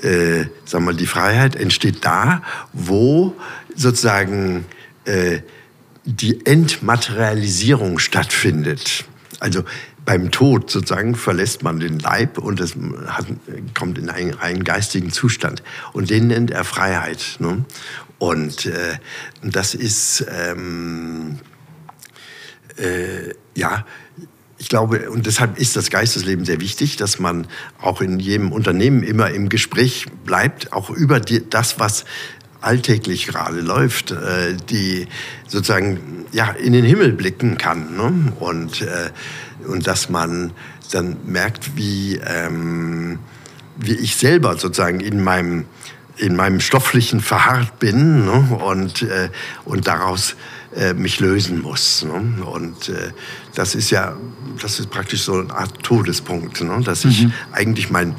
[0.03, 2.43] äh, sagen wir, die Freiheit entsteht da,
[2.73, 3.37] wo
[3.77, 4.65] sozusagen
[5.05, 5.39] äh,
[6.05, 9.05] die Entmaterialisierung stattfindet.
[9.39, 9.63] Also
[10.05, 12.75] beim Tod sozusagen verlässt man den Leib und es
[13.09, 13.27] hat,
[13.79, 15.63] kommt in einen, einen, geistigen Zustand.
[15.93, 17.37] Und den nennt er Freiheit.
[17.41, 17.67] Ne?
[18.19, 18.99] Und äh,
[19.43, 21.39] das ist, ähm,
[22.77, 23.87] äh, ja,
[24.61, 27.47] ich glaube, und deshalb ist das Geistesleben sehr wichtig, dass man
[27.81, 32.05] auch in jedem Unternehmen immer im Gespräch bleibt, auch über die, das, was
[32.61, 35.07] alltäglich gerade läuft, äh, die
[35.47, 37.97] sozusagen ja, in den Himmel blicken kann.
[37.97, 38.33] Ne?
[38.41, 39.11] Und äh,
[39.67, 40.53] und dass man
[40.91, 43.19] dann merkt, wie, ähm,
[43.77, 45.67] wie ich selber sozusagen in meinem,
[46.19, 48.59] in meinem stofflichen verharrt bin ne?
[48.63, 49.31] und, äh,
[49.65, 50.37] und daraus
[50.75, 52.05] äh, mich lösen muss.
[52.05, 52.45] Ne?
[52.45, 53.13] Und äh,
[53.55, 54.17] das ist ja,
[54.61, 56.81] das ist praktisch so eine Art Todespunkt, ne?
[56.83, 57.11] dass mhm.
[57.11, 58.15] ich eigentlich mein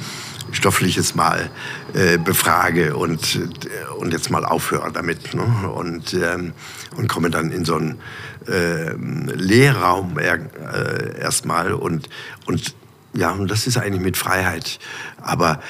[0.51, 1.49] stoffliches mal
[1.93, 5.33] äh, befrage und, äh, und jetzt mal aufhöre damit.
[5.33, 5.43] Ne?
[5.69, 6.53] Und, ähm,
[6.95, 7.99] und komme dann in so einen
[8.47, 8.93] äh,
[9.35, 12.09] Lehrraum äh, erstmal und,
[12.45, 12.73] und
[13.13, 14.79] ja, und das ist eigentlich mit Freiheit.
[15.21, 15.61] Aber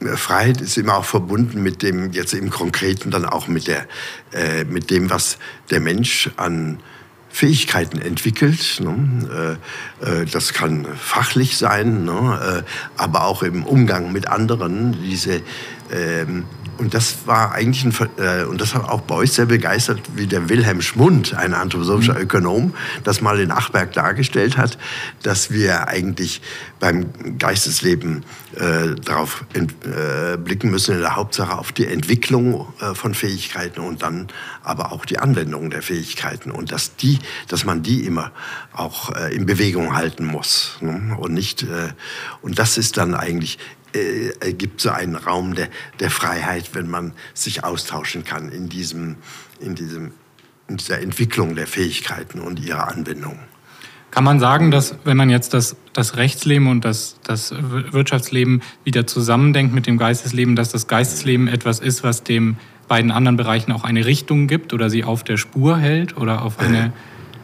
[0.00, 3.86] äh, Freiheit ist immer auch verbunden mit dem, jetzt im Konkreten dann auch mit, der,
[4.32, 5.38] äh, mit dem, was
[5.70, 6.80] der Mensch an
[7.30, 8.80] Fähigkeiten entwickelt.
[8.80, 9.58] Ne?
[10.02, 12.64] Äh, äh, das kann fachlich sein, ne?
[12.64, 14.96] Äh, aber auch im Umgang mit anderen.
[15.02, 15.42] Diese
[15.92, 16.44] ähm,
[16.78, 20.48] und das war eigentlich ein, äh, und das hat auch Beuys sehr begeistert, wie der
[20.48, 22.20] Wilhelm Schmund, ein anthroposophischer mhm.
[22.20, 22.74] Ökonom,
[23.04, 24.78] das mal in Achberg dargestellt hat,
[25.22, 26.40] dass wir eigentlich
[26.80, 28.24] beim Geistesleben
[28.56, 34.02] äh, darauf äh, blicken müssen, in der Hauptsache auf die Entwicklung äh, von Fähigkeiten und
[34.02, 34.28] dann
[34.62, 37.18] aber auch die Anwendung der Fähigkeiten und dass die,
[37.48, 38.32] dass man die immer
[38.72, 41.16] auch äh, in Bewegung halten muss ne?
[41.18, 41.92] und nicht äh,
[42.42, 43.58] und das ist dann eigentlich
[43.94, 45.68] äh, ergibt so einen Raum der,
[46.00, 49.16] der Freiheit, wenn man sich austauschen kann in, diesem,
[49.60, 50.12] in, diesem,
[50.68, 53.38] in dieser Entwicklung der Fähigkeiten und ihrer Anwendung.
[54.10, 59.06] Kann man sagen, dass wenn man jetzt das, das Rechtsleben und das, das Wirtschaftsleben wieder
[59.06, 62.56] zusammendenkt mit dem Geistesleben, dass das Geistesleben etwas ist, was dem
[62.88, 66.58] beiden anderen Bereichen auch eine Richtung gibt oder sie auf der Spur hält oder auf
[66.58, 66.92] eine...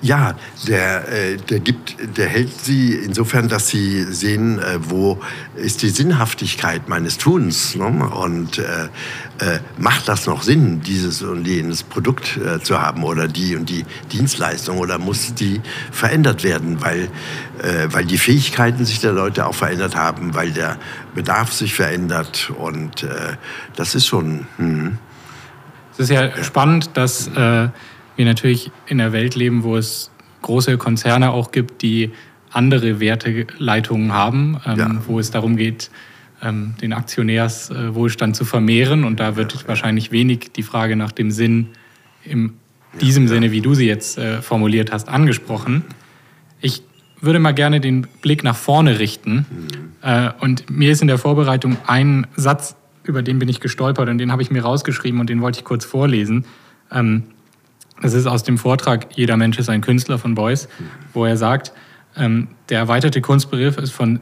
[0.05, 0.35] Ja,
[0.69, 5.19] der, äh, der, gibt, der hält sie insofern, dass sie sehen, äh, wo
[5.57, 7.87] ist die Sinnhaftigkeit meines Tuns ne?
[7.87, 8.89] und äh,
[9.39, 13.71] äh, macht das noch Sinn, dieses und jenes Produkt äh, zu haben oder die und
[13.71, 17.09] die Dienstleistung oder muss die verändert werden, weil,
[17.63, 20.77] äh, weil die Fähigkeiten sich der Leute auch verändert haben, weil der
[21.15, 23.07] Bedarf sich verändert und
[23.77, 24.47] das ist schon...
[24.59, 24.99] Hm.
[25.93, 26.45] Es ist ja, ja.
[26.45, 27.31] spannend, dass
[28.17, 30.11] wir natürlich in einer Welt leben, wo es
[30.43, 32.11] große Konzerne auch gibt, die
[32.51, 35.03] andere Werteleitungen haben, ähm, ja.
[35.07, 35.91] wo es darum geht,
[36.43, 39.05] ähm, den Aktionärswohlstand zu vermehren.
[39.05, 41.69] Und da wird ja, wahrscheinlich wenig die Frage nach dem Sinn
[42.25, 42.53] in
[43.01, 45.83] diesem Sinne, wie du sie jetzt äh, formuliert hast, angesprochen.
[46.61, 46.83] Ich
[47.21, 49.35] würde mal gerne den Blick nach vorne richten.
[49.35, 49.47] Mhm.
[50.03, 54.19] Äh, und mir ist in der Vorbereitung ein Satz, über den bin ich gestolpert und
[54.19, 56.45] den habe ich mir rausgeschrieben und den wollte ich kurz vorlesen.
[56.93, 57.25] Ähm,
[58.03, 60.69] das ist aus dem Vortrag Jeder Mensch ist ein Künstler von Beuys,
[61.13, 61.73] wo er sagt,
[62.17, 64.21] ähm, der erweiterte Kunstbegriff ist von,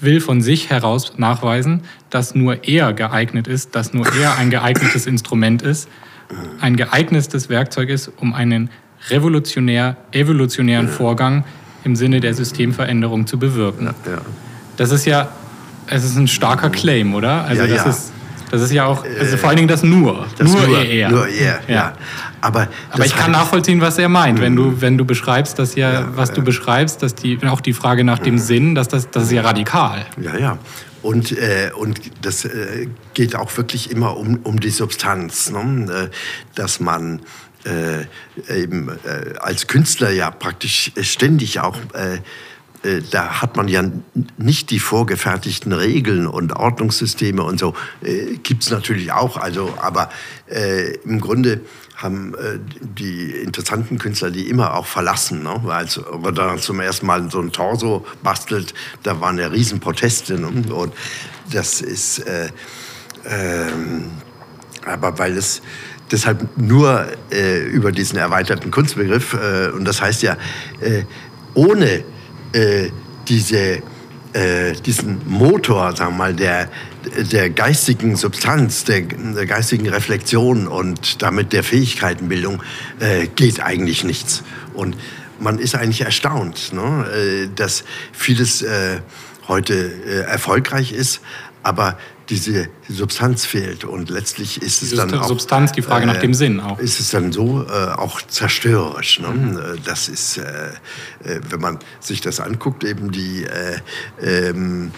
[0.00, 5.06] will von sich heraus nachweisen, dass nur er geeignet ist, dass nur er ein geeignetes
[5.06, 5.88] Instrument ist,
[6.60, 8.70] ein geeignetes Werkzeug ist, um einen
[9.10, 11.44] revolutionär, evolutionären Vorgang
[11.84, 13.90] im Sinne der Systemveränderung zu bewirken.
[14.76, 15.30] Das ist ja,
[15.86, 17.44] es ist ein starker Claim, oder?
[17.44, 17.90] Also ja, das ja.
[17.90, 18.12] ist
[18.50, 20.26] das ist ja auch, also vor allen Dingen das nur.
[20.38, 21.10] Das nur, nur er.
[21.10, 21.74] Nur er, ja.
[21.74, 21.92] ja.
[22.40, 24.40] Aber, Aber ich kann nachvollziehen, was er meint.
[24.40, 24.80] Wenn du, mhm.
[24.80, 28.18] wenn du beschreibst, dass ja, ja was du beschreibst, dass die, auch die Frage nach
[28.18, 28.38] dem mhm.
[28.38, 30.06] Sinn, dass das, das ist ja radikal.
[30.20, 30.58] Ja, ja.
[31.02, 36.08] Und, äh, und das äh, geht auch wirklich immer um, um die Substanz, ne?
[36.10, 36.14] Äh,
[36.54, 37.22] dass man
[37.64, 38.04] äh,
[38.62, 42.18] eben äh, als Künstler ja praktisch ständig auch äh, äh,
[43.10, 43.82] da hat man ja
[44.36, 47.74] nicht die vorgefertigten Regeln und Ordnungssysteme und so.
[48.02, 50.10] Äh, Gibt es natürlich auch, also, aber
[50.48, 51.60] äh, im Grunde
[51.96, 55.42] haben äh, die interessanten Künstler die immer auch verlassen.
[55.42, 55.60] Ne?
[55.68, 58.72] Als Rodin zum ersten Mal so ein Torso bastelt,
[59.02, 60.38] da waren ja Riesenproteste.
[60.38, 60.72] Ne?
[60.72, 60.94] Und
[61.52, 62.50] das ist, äh,
[63.26, 64.04] ähm,
[64.86, 65.60] aber weil es
[66.12, 69.36] deshalb nur äh, über diesen erweiterten Kunstbegriff,
[69.74, 70.36] und das heißt ja,
[71.54, 72.04] ohne
[72.52, 72.90] äh,
[73.28, 73.82] diese,
[74.32, 76.68] äh, diesen Motor, sagen wir mal, der,
[77.32, 82.62] der geistigen Substanz, der, der geistigen Reflexion und damit der Fähigkeitenbildung
[83.00, 84.42] äh, geht eigentlich nichts.
[84.74, 84.96] Und
[85.40, 89.00] man ist eigentlich erstaunt, ne, äh, dass vieles äh,
[89.46, 91.20] heute äh, erfolgreich ist,
[91.62, 91.98] aber
[92.28, 93.84] diese Substanz fehlt.
[93.84, 95.28] Und letztlich ist es dann auch...
[95.28, 96.78] Substanz, die Frage äh, nach dem Sinn auch.
[96.78, 99.20] Ist es dann so äh, auch zerstörerisch.
[99.20, 99.28] Ne?
[99.28, 99.56] Mhm.
[99.56, 100.42] Äh, das ist, äh,
[101.24, 103.44] äh, wenn man sich das anguckt, eben die...
[103.44, 103.80] Äh,
[104.22, 104.92] ähm,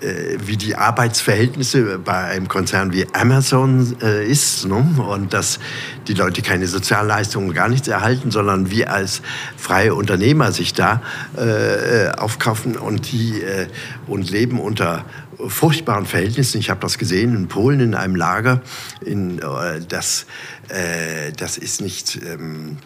[0.00, 4.76] wie die Arbeitsverhältnisse bei einem Konzern wie Amazon äh, ist ne?
[4.76, 5.58] und dass
[6.06, 9.22] die Leute keine Sozialleistungen gar nichts erhalten, sondern wir als
[9.56, 11.02] freie Unternehmer sich da
[11.36, 13.66] äh, aufkaufen und die äh,
[14.06, 15.04] und leben unter
[15.46, 16.58] furchtbaren Verhältnissen.
[16.58, 18.62] Ich habe das gesehen in Polen in einem Lager.
[19.04, 20.26] In, äh, das,
[20.68, 22.20] äh, das ist nicht.
[22.24, 22.78] Ähm,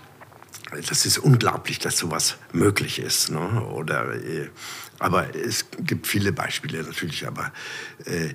[0.88, 3.30] das ist unglaublich, dass sowas möglich ist.
[3.30, 3.62] Ne?
[3.66, 4.48] Oder, äh,
[4.98, 7.26] aber es gibt viele Beispiele natürlich.
[7.26, 7.52] Aber
[8.06, 8.34] äh,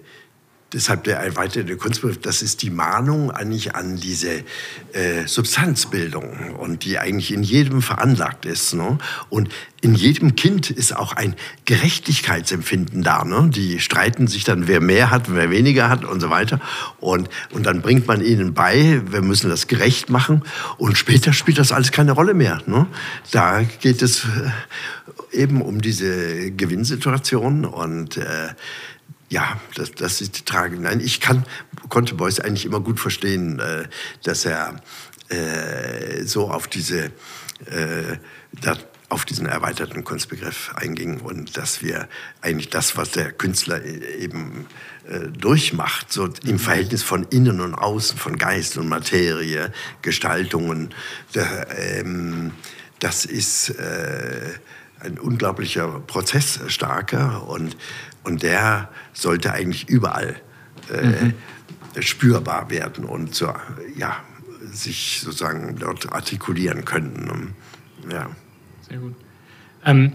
[0.73, 4.43] Deshalb der erweiterte Kunstbegriff, das ist die Mahnung eigentlich an diese
[4.91, 8.73] äh, Substanzbildung und die eigentlich in jedem veranlagt ist.
[8.73, 8.97] Ne?
[9.29, 9.47] Und
[9.79, 13.23] in jedem Kind ist auch ein Gerechtigkeitsempfinden da.
[13.23, 13.49] Ne?
[13.49, 16.59] Die streiten sich dann, wer mehr hat, wer weniger hat und so weiter.
[16.99, 20.43] Und, und dann bringt man ihnen bei, wir müssen das gerecht machen.
[20.77, 22.61] Und später spielt das alles keine Rolle mehr.
[22.65, 22.87] Ne?
[23.31, 28.49] Da geht es äh, eben um diese Gewinnsituation und äh,
[29.29, 30.79] ja, das, das ist die Tragik.
[30.79, 31.45] Nein, ich kann,
[31.89, 33.87] konnte Beuys eigentlich immer gut verstehen, äh,
[34.23, 34.81] dass er
[35.29, 37.11] äh, so auf diese,
[37.65, 38.17] äh,
[38.61, 38.77] da,
[39.09, 42.07] auf diesen erweiterten Kunstbegriff einging und dass wir
[42.41, 44.67] eigentlich das, was der Künstler e, eben
[45.09, 46.59] äh, durchmacht, so im mhm.
[46.59, 49.71] Verhältnis von innen und außen, von Geist und Materie,
[50.01, 50.93] Gestaltungen,
[51.33, 52.51] da, ähm,
[52.99, 54.53] das ist äh,
[54.99, 57.77] ein unglaublicher Prozessstarker und,
[58.27, 60.35] und der sollte eigentlich überall
[60.93, 61.33] äh, mhm.
[62.01, 63.53] spürbar werden und so,
[63.95, 64.17] ja,
[64.69, 67.55] sich sozusagen dort artikulieren können.
[68.11, 68.27] Ja.
[68.87, 69.15] Sehr gut.
[69.85, 70.11] Ähm,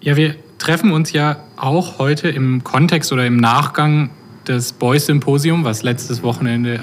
[0.00, 4.10] ja, wir treffen uns ja auch heute im Kontext oder im Nachgang
[4.48, 6.80] des Beuys Symposium, was letztes Wochenende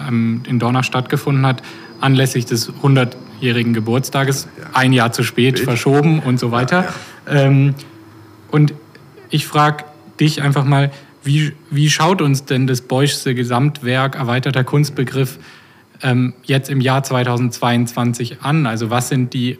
[0.47, 1.63] in Dornach stattgefunden hat,
[1.99, 4.69] anlässlich des 100-jährigen Geburtstages, ja.
[4.73, 6.93] ein Jahr zu spät, verschoben und so weiter.
[7.25, 7.41] Ja, ja.
[7.41, 7.73] Ähm,
[8.51, 8.75] und
[9.29, 9.83] ich frage
[10.19, 10.91] dich einfach mal,
[11.23, 15.39] wie, wie schaut uns denn das Beuschse Gesamtwerk, erweiterter Kunstbegriff,
[16.01, 18.65] ähm, jetzt im Jahr 2022 an?
[18.65, 19.57] Also was sind die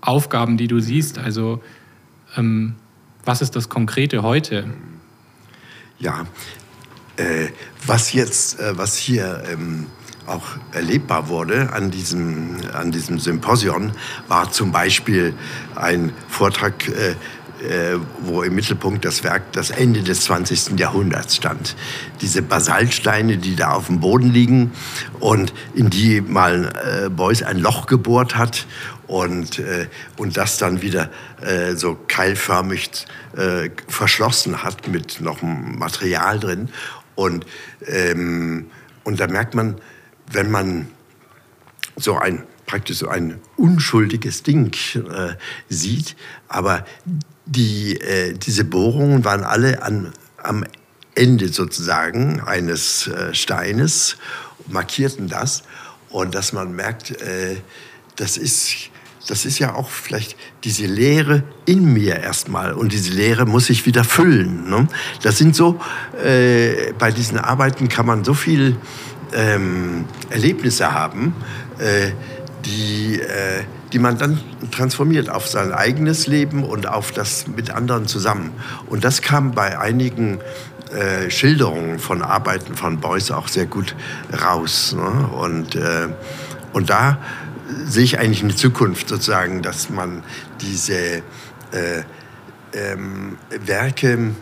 [0.00, 1.18] Aufgaben, die du siehst?
[1.18, 1.62] Also
[2.36, 2.74] ähm,
[3.24, 4.66] was ist das Konkrete heute?
[5.98, 6.26] Ja,
[7.16, 7.48] äh,
[7.86, 9.86] was jetzt, äh, was hier ähm,
[10.26, 13.92] auch erlebbar wurde an diesem, an diesem Symposion,
[14.28, 15.34] war zum Beispiel
[15.74, 17.14] ein Vortrag, äh,
[18.20, 20.78] wo im Mittelpunkt das Werk das Ende des 20.
[20.78, 21.74] Jahrhunderts stand.
[22.20, 24.72] Diese Basaltsteine, die da auf dem Boden liegen
[25.20, 26.72] und in die mal
[27.04, 28.66] äh, Beuys ein Loch gebohrt hat
[29.08, 33.06] und, äh, und das dann wieder äh, so keilförmig
[33.36, 36.68] äh, verschlossen hat mit noch Material drin.
[37.14, 37.44] Und,
[37.86, 38.70] ähm,
[39.02, 39.76] und da merkt man,
[40.30, 40.88] wenn man
[41.96, 45.34] so ein praktisch so ein unschuldiges Ding äh,
[45.68, 46.16] sieht,
[46.48, 46.84] aber
[47.48, 50.64] die, äh, diese Bohrungen waren alle an, am
[51.14, 54.16] Ende sozusagen eines äh, Steines,
[54.68, 55.62] markierten das
[56.10, 57.56] und dass man merkt, äh,
[58.16, 58.90] das ist
[59.26, 63.84] das ist ja auch vielleicht diese Leere in mir erstmal und diese Leere muss ich
[63.84, 64.70] wieder füllen.
[64.70, 64.88] Ne?
[65.22, 65.78] Das sind so,
[66.24, 68.76] äh, bei diesen Arbeiten kann man so viel
[69.34, 71.34] ähm, Erlebnisse haben,
[71.78, 72.12] äh,
[72.64, 78.06] die, äh, die man dann transformiert auf sein eigenes Leben und auf das mit anderen
[78.06, 78.52] zusammen.
[78.86, 80.40] Und das kam bei einigen
[80.92, 83.94] äh, Schilderungen von Arbeiten von Beuys auch sehr gut
[84.42, 84.94] raus.
[84.96, 85.28] Ne?
[85.28, 86.08] Und, äh,
[86.72, 87.18] und da
[87.84, 90.22] sehe ich eigentlich eine Zukunft sozusagen, dass man
[90.60, 91.18] diese
[91.72, 92.02] äh,
[92.72, 94.34] ähm, Werke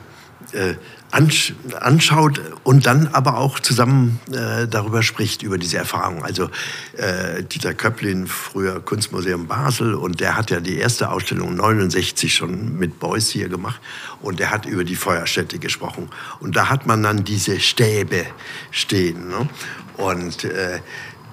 [1.13, 6.25] äh, anschaut und dann aber auch zusammen äh, darüber spricht, über diese Erfahrung.
[6.25, 6.51] Also
[6.97, 12.79] äh, Dieter Köpplin, früher Kunstmuseum Basel, und der hat ja die erste Ausstellung 69 schon
[12.79, 13.81] mit Beuys hier gemacht
[14.21, 16.11] und der hat über die Feuerstätte gesprochen.
[16.41, 18.27] Und da hat man dann diese Stäbe
[18.71, 19.29] stehen.
[19.29, 19.49] Ne?
[19.97, 20.81] Und äh,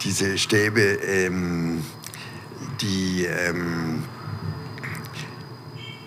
[0.01, 1.83] diese Stäbe, ähm,
[2.81, 4.03] die, ähm,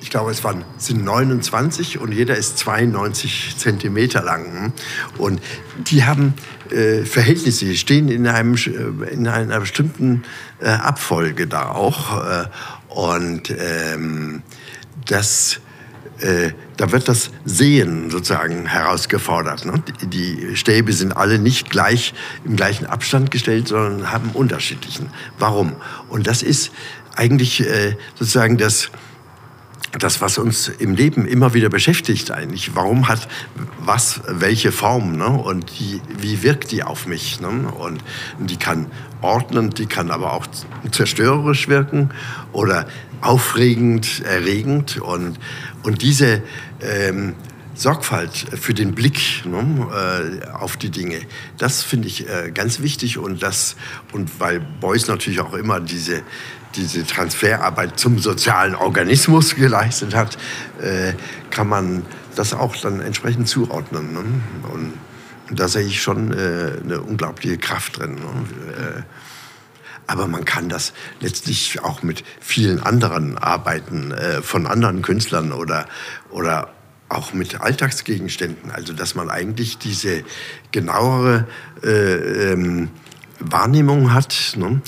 [0.07, 4.73] ich glaube, es waren, sind 29 und jeder ist 92 Zentimeter lang.
[5.19, 5.41] Und
[5.79, 6.35] die haben
[6.71, 10.23] äh, Verhältnisse, stehen in, einem, äh, in einer bestimmten
[10.61, 12.25] äh, Abfolge da auch.
[12.25, 12.45] Äh,
[12.89, 14.45] und ähm,
[15.07, 15.59] das
[16.21, 19.67] äh, da wird das Sehen sozusagen herausgefordert.
[19.67, 19.83] Ne?
[20.03, 25.11] Die, die, Stäbe sind alle nicht gleich im gleichen Abstand gestellt, sondern haben unterschiedlichen.
[25.41, 25.75] Warum?
[26.09, 26.71] Und das ist
[27.17, 28.91] eigentlich äh, sozusagen das,
[29.93, 32.75] das, was uns im Leben immer wieder beschäftigt eigentlich.
[32.75, 33.29] Warum hat
[33.79, 35.29] was welche Form ne?
[35.29, 37.41] und die, wie wirkt die auf mich?
[37.41, 37.49] Ne?
[37.49, 38.03] Und,
[38.39, 38.87] die kann
[39.23, 40.47] ordnend, die kann aber auch
[40.91, 42.11] zerstörerisch wirken
[42.53, 42.87] oder
[43.21, 44.99] aufregend, erregend.
[44.99, 45.39] Und,
[45.83, 46.43] und diese
[46.81, 47.35] ähm,
[47.75, 51.21] Sorgfalt für den Blick ne, äh, auf die Dinge,
[51.59, 53.19] das finde ich äh, ganz wichtig.
[53.19, 53.77] Und, das,
[54.13, 56.23] und weil Beuys natürlich auch immer diese,
[56.77, 60.39] diese Transferarbeit zum sozialen Organismus geleistet hat,
[60.81, 61.15] äh,
[61.51, 62.05] kann man
[62.35, 64.13] das auch dann entsprechend zuordnen.
[64.13, 64.25] Ne?
[64.73, 64.93] Und,
[65.49, 68.17] da sehe ich schon äh, eine unglaubliche Kraft drin.
[68.17, 68.99] Ne?
[68.99, 69.03] Äh,
[70.09, 75.87] aber man kann das letztlich auch mit vielen anderen Arbeiten äh, von anderen Künstlern oder,
[76.31, 76.71] oder
[77.09, 78.71] auch mit Alltagsgegenständen.
[78.71, 80.25] Also dass man eigentlich diese
[80.73, 81.47] genauere
[81.83, 82.91] äh, ähm,
[83.39, 84.81] Wahrnehmung hat, ne?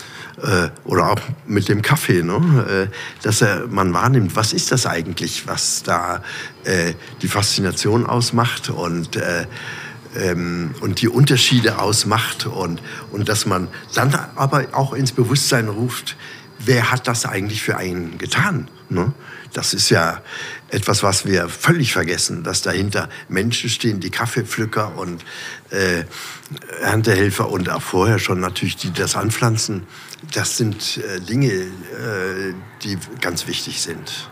[0.42, 2.88] Äh, oder auch mit dem Kaffee, ne?
[2.90, 6.22] äh, dass er, man wahrnimmt, was ist das eigentlich, was da
[6.64, 9.46] äh, die Faszination ausmacht und äh,
[10.16, 12.80] ähm, und die Unterschiede ausmacht und,
[13.12, 16.16] und dass man dann aber auch ins Bewusstsein ruft,
[16.58, 18.68] wer hat das eigentlich für einen getan?
[18.88, 19.12] Ne?
[19.52, 20.22] Das ist ja
[20.70, 25.24] etwas, was wir völlig vergessen, dass dahinter Menschen stehen, die Kaffeepflücker und
[25.70, 26.04] äh,
[26.82, 29.86] Erntehelfer und auch vorher schon natürlich, die das anpflanzen.
[30.34, 34.28] Das sind äh, Dinge, äh, die ganz wichtig sind.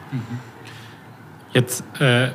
[1.53, 2.31] Jetzt äh,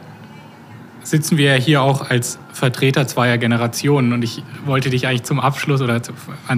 [1.03, 5.39] sitzen wir ja hier auch als Vertreter zweier Generationen und ich wollte dich eigentlich zum
[5.39, 6.01] Abschluss oder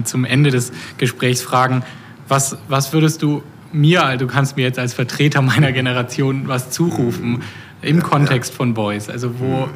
[0.04, 1.82] zum Ende des Gesprächs fragen,
[2.28, 3.42] was, was würdest du
[3.72, 7.42] mir, also du kannst mir jetzt als Vertreter meiner Generation was zurufen
[7.82, 9.10] im Kontext von Boys?
[9.10, 9.68] Also wo,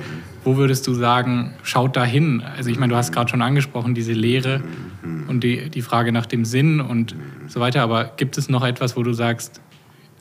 [0.48, 2.42] wo würdest du sagen, schaut da hin?
[2.56, 4.62] Also ich meine, du hast gerade schon angesprochen, diese Lehre
[5.02, 7.14] und die, die Frage nach dem Sinn und
[7.48, 9.60] so weiter, aber gibt es noch etwas, wo du sagst,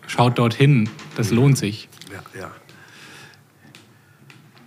[0.06, 1.88] schaut dorthin, das lohnt sich?
[2.12, 2.52] Ja, ja.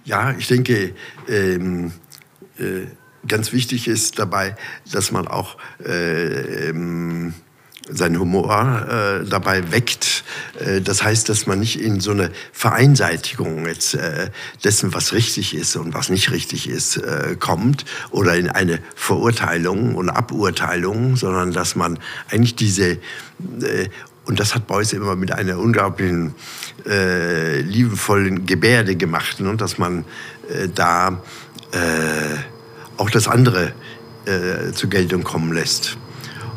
[0.06, 0.94] Ja, ich denke,
[1.28, 1.92] ähm,
[2.58, 2.86] äh,
[3.28, 4.56] ganz wichtig ist dabei,
[4.90, 7.34] dass man auch äh, ähm,
[7.92, 10.24] seinen Humor äh, dabei weckt.
[10.58, 14.30] Äh, das heißt, dass man nicht in so eine Vereinseitigung jetzt äh,
[14.64, 19.94] dessen, was richtig ist und was nicht richtig ist, äh, kommt oder in eine Verurteilung
[19.94, 21.98] und Aburteilung, sondern dass man
[22.30, 23.88] eigentlich diese äh,
[24.26, 26.34] Und das hat Beuys immer mit einer unglaublichen,
[26.86, 29.56] äh, liebevollen Gebärde gemacht, ne?
[29.56, 30.04] dass man
[30.74, 31.22] da
[32.96, 33.72] auch das andere
[34.74, 35.96] zur Geltung kommen lässt.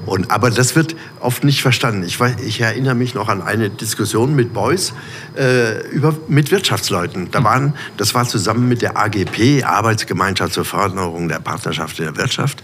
[0.05, 2.03] Und, aber das wird oft nicht verstanden.
[2.03, 4.93] Ich, ich erinnere mich noch an eine Diskussion mit Beuys
[5.37, 7.31] äh, über, mit Wirtschaftsleuten.
[7.31, 12.17] Da waren, das war zusammen mit der AGP, Arbeitsgemeinschaft zur Förderung der Partnerschaft in der
[12.17, 12.63] Wirtschaft.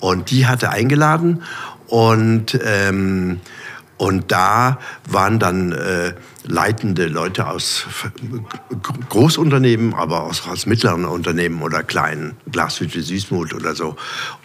[0.00, 1.42] Und die hatte eingeladen
[1.86, 3.40] und ähm,
[4.00, 4.78] und da
[5.10, 6.14] waren dann äh,
[6.44, 7.84] leitende Leute aus
[9.10, 13.96] Großunternehmen, aber auch aus mittleren Unternehmen oder kleinen, Glashütte Süßmut oder so.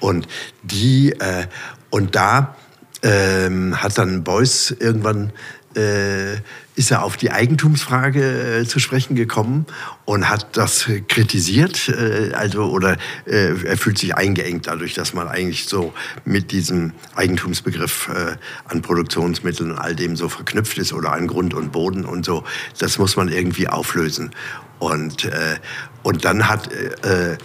[0.02, 0.28] Und
[0.62, 1.48] die, äh,
[1.96, 2.58] und da
[3.04, 5.32] ähm, hat dann Beuys irgendwann
[5.78, 6.34] äh,
[6.76, 9.66] ist er auf die Eigentumsfrage äh, zu sprechen gekommen
[10.04, 15.30] und hat das kritisiert, äh, also oder äh, er fühlt sich eingeengt dadurch, dass man
[15.30, 15.94] eigentlich so
[16.26, 18.36] mit diesem Eigentumsbegriff äh,
[18.66, 22.44] an Produktionsmitteln und all dem so verknüpft ist oder an Grund und Boden und so.
[22.78, 24.32] Das muss man irgendwie auflösen
[24.80, 25.60] und äh,
[26.04, 27.38] und dann hat äh,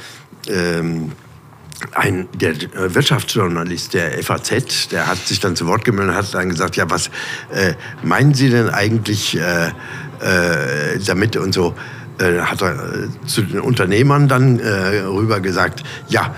[0.48, 1.12] ähm,
[1.94, 6.34] ein, der äh, Wirtschaftsjournalist der FAZ, der hat sich dann zu Wort gemeldet und hat
[6.34, 7.08] dann gesagt, ja, was
[7.52, 9.68] äh, meinen Sie denn eigentlich äh,
[10.20, 11.74] äh, damit und so
[12.18, 16.34] äh, hat er äh, zu den Unternehmern dann rüber gesagt, ja,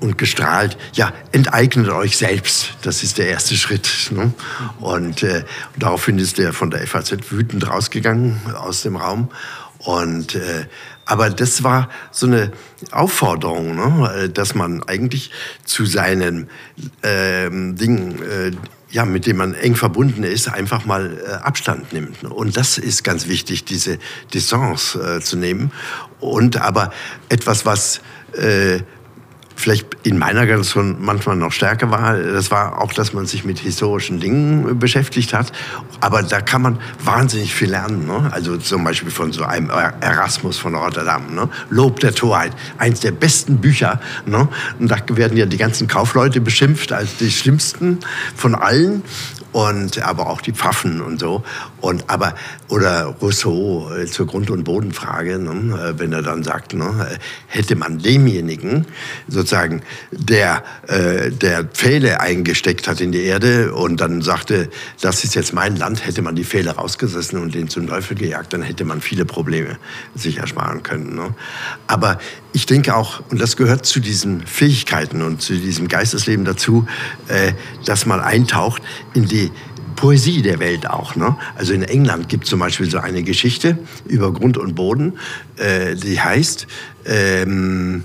[0.00, 2.74] und gestrahlt, ja, enteignet euch selbst.
[2.82, 4.10] Das ist der erste Schritt.
[4.10, 4.32] Ne?
[4.80, 5.26] Und
[5.76, 9.28] daraufhin ist der von der FAZ wütend rausgegangen aus dem Raum.
[9.78, 10.38] Und
[11.06, 12.52] aber das war so eine
[12.90, 14.28] Aufforderung, ne?
[14.30, 15.30] dass man eigentlich
[15.64, 16.48] zu seinen
[17.02, 18.52] ähm, Dingen, äh,
[18.90, 22.22] ja, mit denen man eng verbunden ist, einfach mal äh, Abstand nimmt.
[22.24, 23.98] Und das ist ganz wichtig, diese
[24.32, 25.72] Distance äh, zu nehmen.
[26.20, 26.92] Und aber
[27.28, 28.00] etwas, was
[28.36, 28.80] äh,
[29.56, 33.58] vielleicht in meiner Generation manchmal noch stärker war, das war auch, dass man sich mit
[33.58, 35.52] historischen Dingen beschäftigt hat.
[36.00, 38.06] Aber da kann man wahnsinnig viel lernen.
[38.06, 38.30] Ne?
[38.32, 41.48] Also zum Beispiel von so einem Erasmus von Rotterdam, ne?
[41.70, 44.00] Lob der Torheit, eins der besten Bücher.
[44.26, 44.48] Ne?
[44.78, 48.00] Und da werden ja die ganzen Kaufleute beschimpft als die schlimmsten
[48.36, 49.02] von allen
[49.52, 51.44] und aber auch die Pfaffen und so
[51.84, 52.34] und aber
[52.68, 57.76] oder Rousseau äh, zur Grund- und Bodenfrage, ne, äh, wenn er dann sagt, ne, hätte
[57.76, 58.86] man demjenigen
[59.28, 64.70] sozusagen der äh, der Pfähle eingesteckt hat in die Erde und dann sagte,
[65.02, 68.54] das ist jetzt mein Land, hätte man die Pfähle rausgesessen und den zum Teufel gejagt,
[68.54, 69.76] dann hätte man viele Probleme
[70.14, 71.14] sich ersparen können.
[71.14, 71.34] Ne.
[71.86, 72.18] Aber
[72.54, 76.86] ich denke auch, und das gehört zu diesen Fähigkeiten und zu diesem Geistesleben dazu,
[77.28, 77.52] äh,
[77.84, 78.82] dass man eintaucht
[79.12, 79.50] in die
[79.96, 81.16] Poesie der Welt auch.
[81.16, 81.36] Ne?
[81.56, 85.18] Also in England gibt es zum Beispiel so eine Geschichte über Grund und Boden,
[85.56, 86.66] äh, die heißt,
[87.06, 88.04] ähm,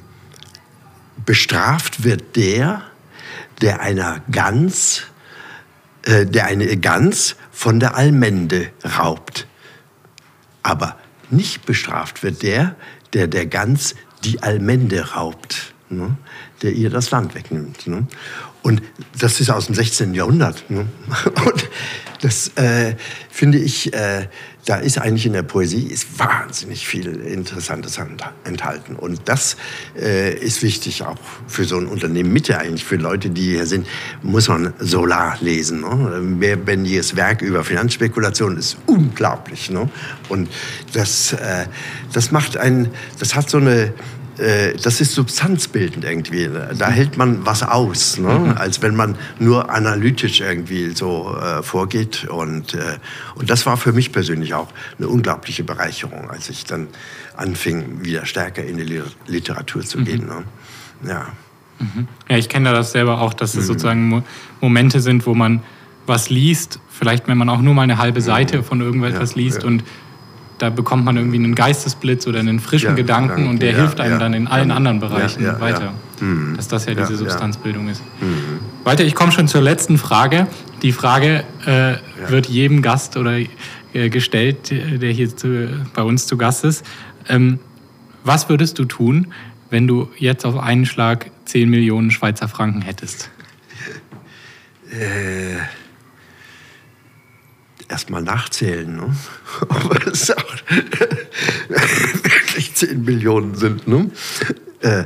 [1.25, 2.83] bestraft wird der,
[3.61, 5.03] der einer Gans,
[6.03, 9.47] äh, der eine Gans von der Almende raubt.
[10.63, 10.97] Aber
[11.29, 12.75] nicht bestraft wird der,
[13.13, 16.17] der der Gans die Almende raubt, ne?
[16.61, 17.87] der ihr das Land wegnimmt.
[17.87, 18.07] Ne?
[18.61, 18.81] Und
[19.17, 20.13] das ist aus dem 16.
[20.13, 20.69] Jahrhundert.
[20.69, 20.87] Ne?
[21.45, 21.69] Und
[22.21, 22.95] das äh,
[23.29, 24.27] finde ich, äh,
[24.65, 27.99] da ist eigentlich in der Poesie ist wahnsinnig viel Interessantes
[28.43, 28.95] enthalten.
[28.95, 29.55] Und das
[29.97, 33.87] äh, ist wichtig auch für so ein Unternehmen Mitte eigentlich, für Leute, die hier sind,
[34.21, 35.81] muss man Solar lesen.
[35.81, 36.19] Ne?
[36.21, 39.69] Mehrbendiges Werk über Finanzspekulation ist unglaublich.
[39.69, 39.89] Ne?
[40.27, 40.49] Und
[40.93, 41.65] das, äh,
[42.11, 43.93] das macht einen, das hat so eine,
[44.39, 46.49] äh, das ist substanzbildend irgendwie.
[46.77, 48.39] Da hält man was aus, ne?
[48.39, 48.57] Mhm.
[48.57, 52.25] als wenn man nur analytisch irgendwie so äh, vorgeht.
[52.25, 52.97] Und, äh,
[53.35, 56.87] und das war für mich persönlich auch eine unglaubliche Bereicherung, als ich dann
[57.35, 60.23] anfing, wieder stärker in die Literatur zu gehen.
[60.23, 60.27] Mhm.
[60.27, 61.11] Ne?
[61.11, 61.27] Ja.
[61.79, 62.07] Mhm.
[62.29, 63.67] Ja, ich kenne das selber auch, dass es mhm.
[63.67, 64.23] sozusagen
[64.61, 65.61] Momente sind, wo man
[66.05, 68.63] was liest, vielleicht wenn man auch nur mal eine halbe Seite mhm.
[68.63, 69.67] von irgendetwas ja, liest ja.
[69.67, 69.83] und
[70.59, 73.99] da bekommt man irgendwie einen Geistesblitz oder einen frischen ja, Gedanken Gedanken und der hilft
[73.99, 75.93] einem dann in allen anderen Bereichen weiter.
[76.19, 76.55] Mhm.
[76.55, 78.03] Dass das ja diese Substanzbildung ist.
[78.21, 78.59] Mhm.
[78.83, 80.47] Walter, ich komme schon zur letzten Frage.
[80.81, 81.95] Die Frage äh,
[82.29, 83.37] wird jedem Gast oder
[83.93, 86.85] äh, gestellt, der hier zu, bei uns zu Gast ist.
[87.27, 87.59] Ähm,
[88.23, 89.27] was würdest du tun,
[89.69, 93.29] wenn du jetzt auf einen Schlag 10 Millionen Schweizer Franken hättest?
[94.91, 95.57] Äh
[97.89, 99.15] erstmal nachzählen, ne?
[99.69, 100.55] ob es auch
[101.69, 103.87] wirklich 10 Millionen sind.
[103.87, 104.09] Ne?
[104.81, 105.05] Äh,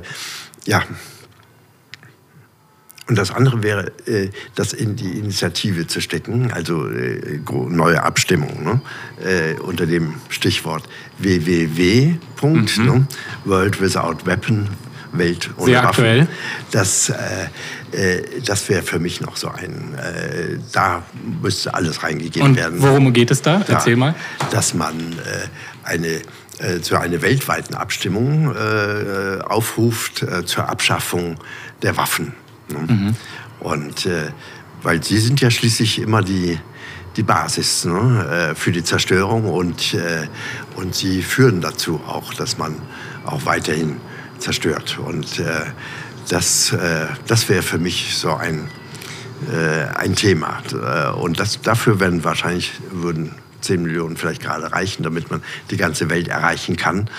[0.65, 0.83] ja.
[3.07, 8.63] Und das andere wäre, äh, das in die Initiative zu stecken, also äh, neue Abstimmung
[8.63, 8.81] ne?
[9.23, 10.87] äh, unter dem Stichwort
[11.19, 12.15] www.
[12.41, 12.65] Mhm.
[12.77, 13.07] Ne?
[13.45, 14.69] World Without Weapon
[15.11, 15.89] Welt ohne Sehr Waffen.
[15.89, 16.27] aktuell.
[16.71, 17.47] Das, äh,
[18.45, 21.03] das wäre für mich noch so ein, äh, da
[21.41, 22.81] müsste alles reingegeben Und werden.
[22.81, 23.61] Worum geht es da?
[23.67, 24.15] Erzähl mal.
[24.51, 25.47] Dass man äh,
[25.83, 26.21] eine
[26.59, 31.37] äh, zu einer weltweiten Abstimmung äh, aufruft äh, zur Abschaffung
[31.81, 32.33] der Waffen.
[32.69, 32.79] Ne?
[32.79, 33.15] Mhm.
[33.59, 34.29] Und äh,
[34.83, 36.59] weil sie sind ja schließlich immer die,
[37.15, 40.27] die Basis ne, äh, für die Zerstörung und, äh,
[40.75, 42.75] und sie führen dazu auch, dass man
[43.25, 43.97] auch weiterhin
[44.37, 44.99] zerstört.
[44.99, 45.39] Und
[46.29, 46.75] das,
[47.27, 48.67] das wäre für mich so ein,
[49.95, 50.61] ein Thema.
[51.19, 53.31] Und das, dafür werden wahrscheinlich würden
[53.63, 57.09] 10 Millionen vielleicht gerade reichen, damit man die ganze Welt erreichen kann,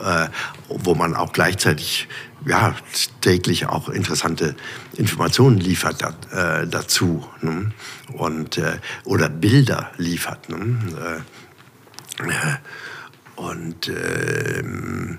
[0.00, 0.28] äh,
[0.68, 2.08] wo man auch gleichzeitig
[2.46, 2.74] ja,
[3.22, 4.54] täglich auch interessante
[4.96, 7.72] Informationen liefert da, äh, dazu ne?
[8.12, 10.48] und, äh, oder Bilder liefert.
[10.50, 11.24] Ne?
[12.20, 12.56] Äh,
[13.36, 15.18] und ähm,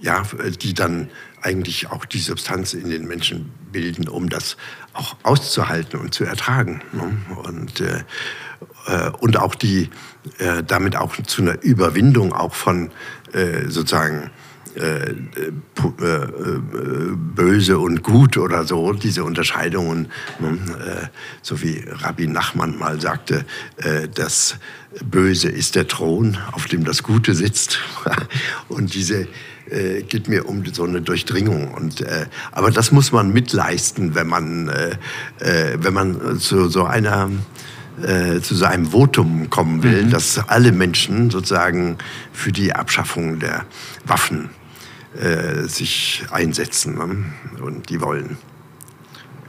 [0.00, 0.22] ja,
[0.62, 1.10] die dann
[1.44, 4.56] eigentlich auch die Substanz in den Menschen bilden, um das
[4.94, 6.80] auch auszuhalten und zu ertragen.
[6.92, 7.16] Ne?
[7.44, 8.04] Und äh,
[8.86, 9.90] äh, und auch die,
[10.38, 12.90] äh, damit auch zu einer Überwindung auch von
[13.32, 14.30] äh, sozusagen
[14.76, 15.14] äh, äh,
[17.16, 20.08] böse und gut oder so, diese Unterscheidungen,
[20.38, 20.58] ne,
[21.42, 23.44] so wie Rabbi Nachman mal sagte,
[24.14, 24.56] das
[25.04, 27.80] Böse ist der Thron, auf dem das Gute sitzt.
[28.68, 29.28] und diese
[29.70, 31.72] äh, geht mir um so eine Durchdringung.
[31.72, 34.96] Und, äh, aber das muss man mitleisten, wenn man, äh,
[35.78, 37.30] wenn man zu so einer
[38.02, 40.10] äh, zu so einem Votum kommen will, mhm.
[40.10, 41.96] dass alle Menschen sozusagen
[42.32, 43.66] für die Abschaffung der
[44.04, 44.50] Waffen
[45.18, 47.62] äh, sich einsetzen ne?
[47.62, 48.36] und die wollen.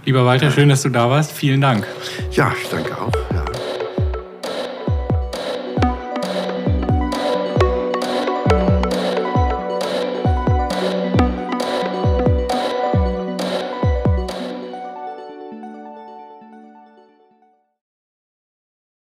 [0.06, 1.32] Lieber Walter, schön, dass du da warst.
[1.32, 1.88] Vielen Dank.
[2.32, 3.12] Ja, ich danke auch.
[3.32, 3.46] Ja.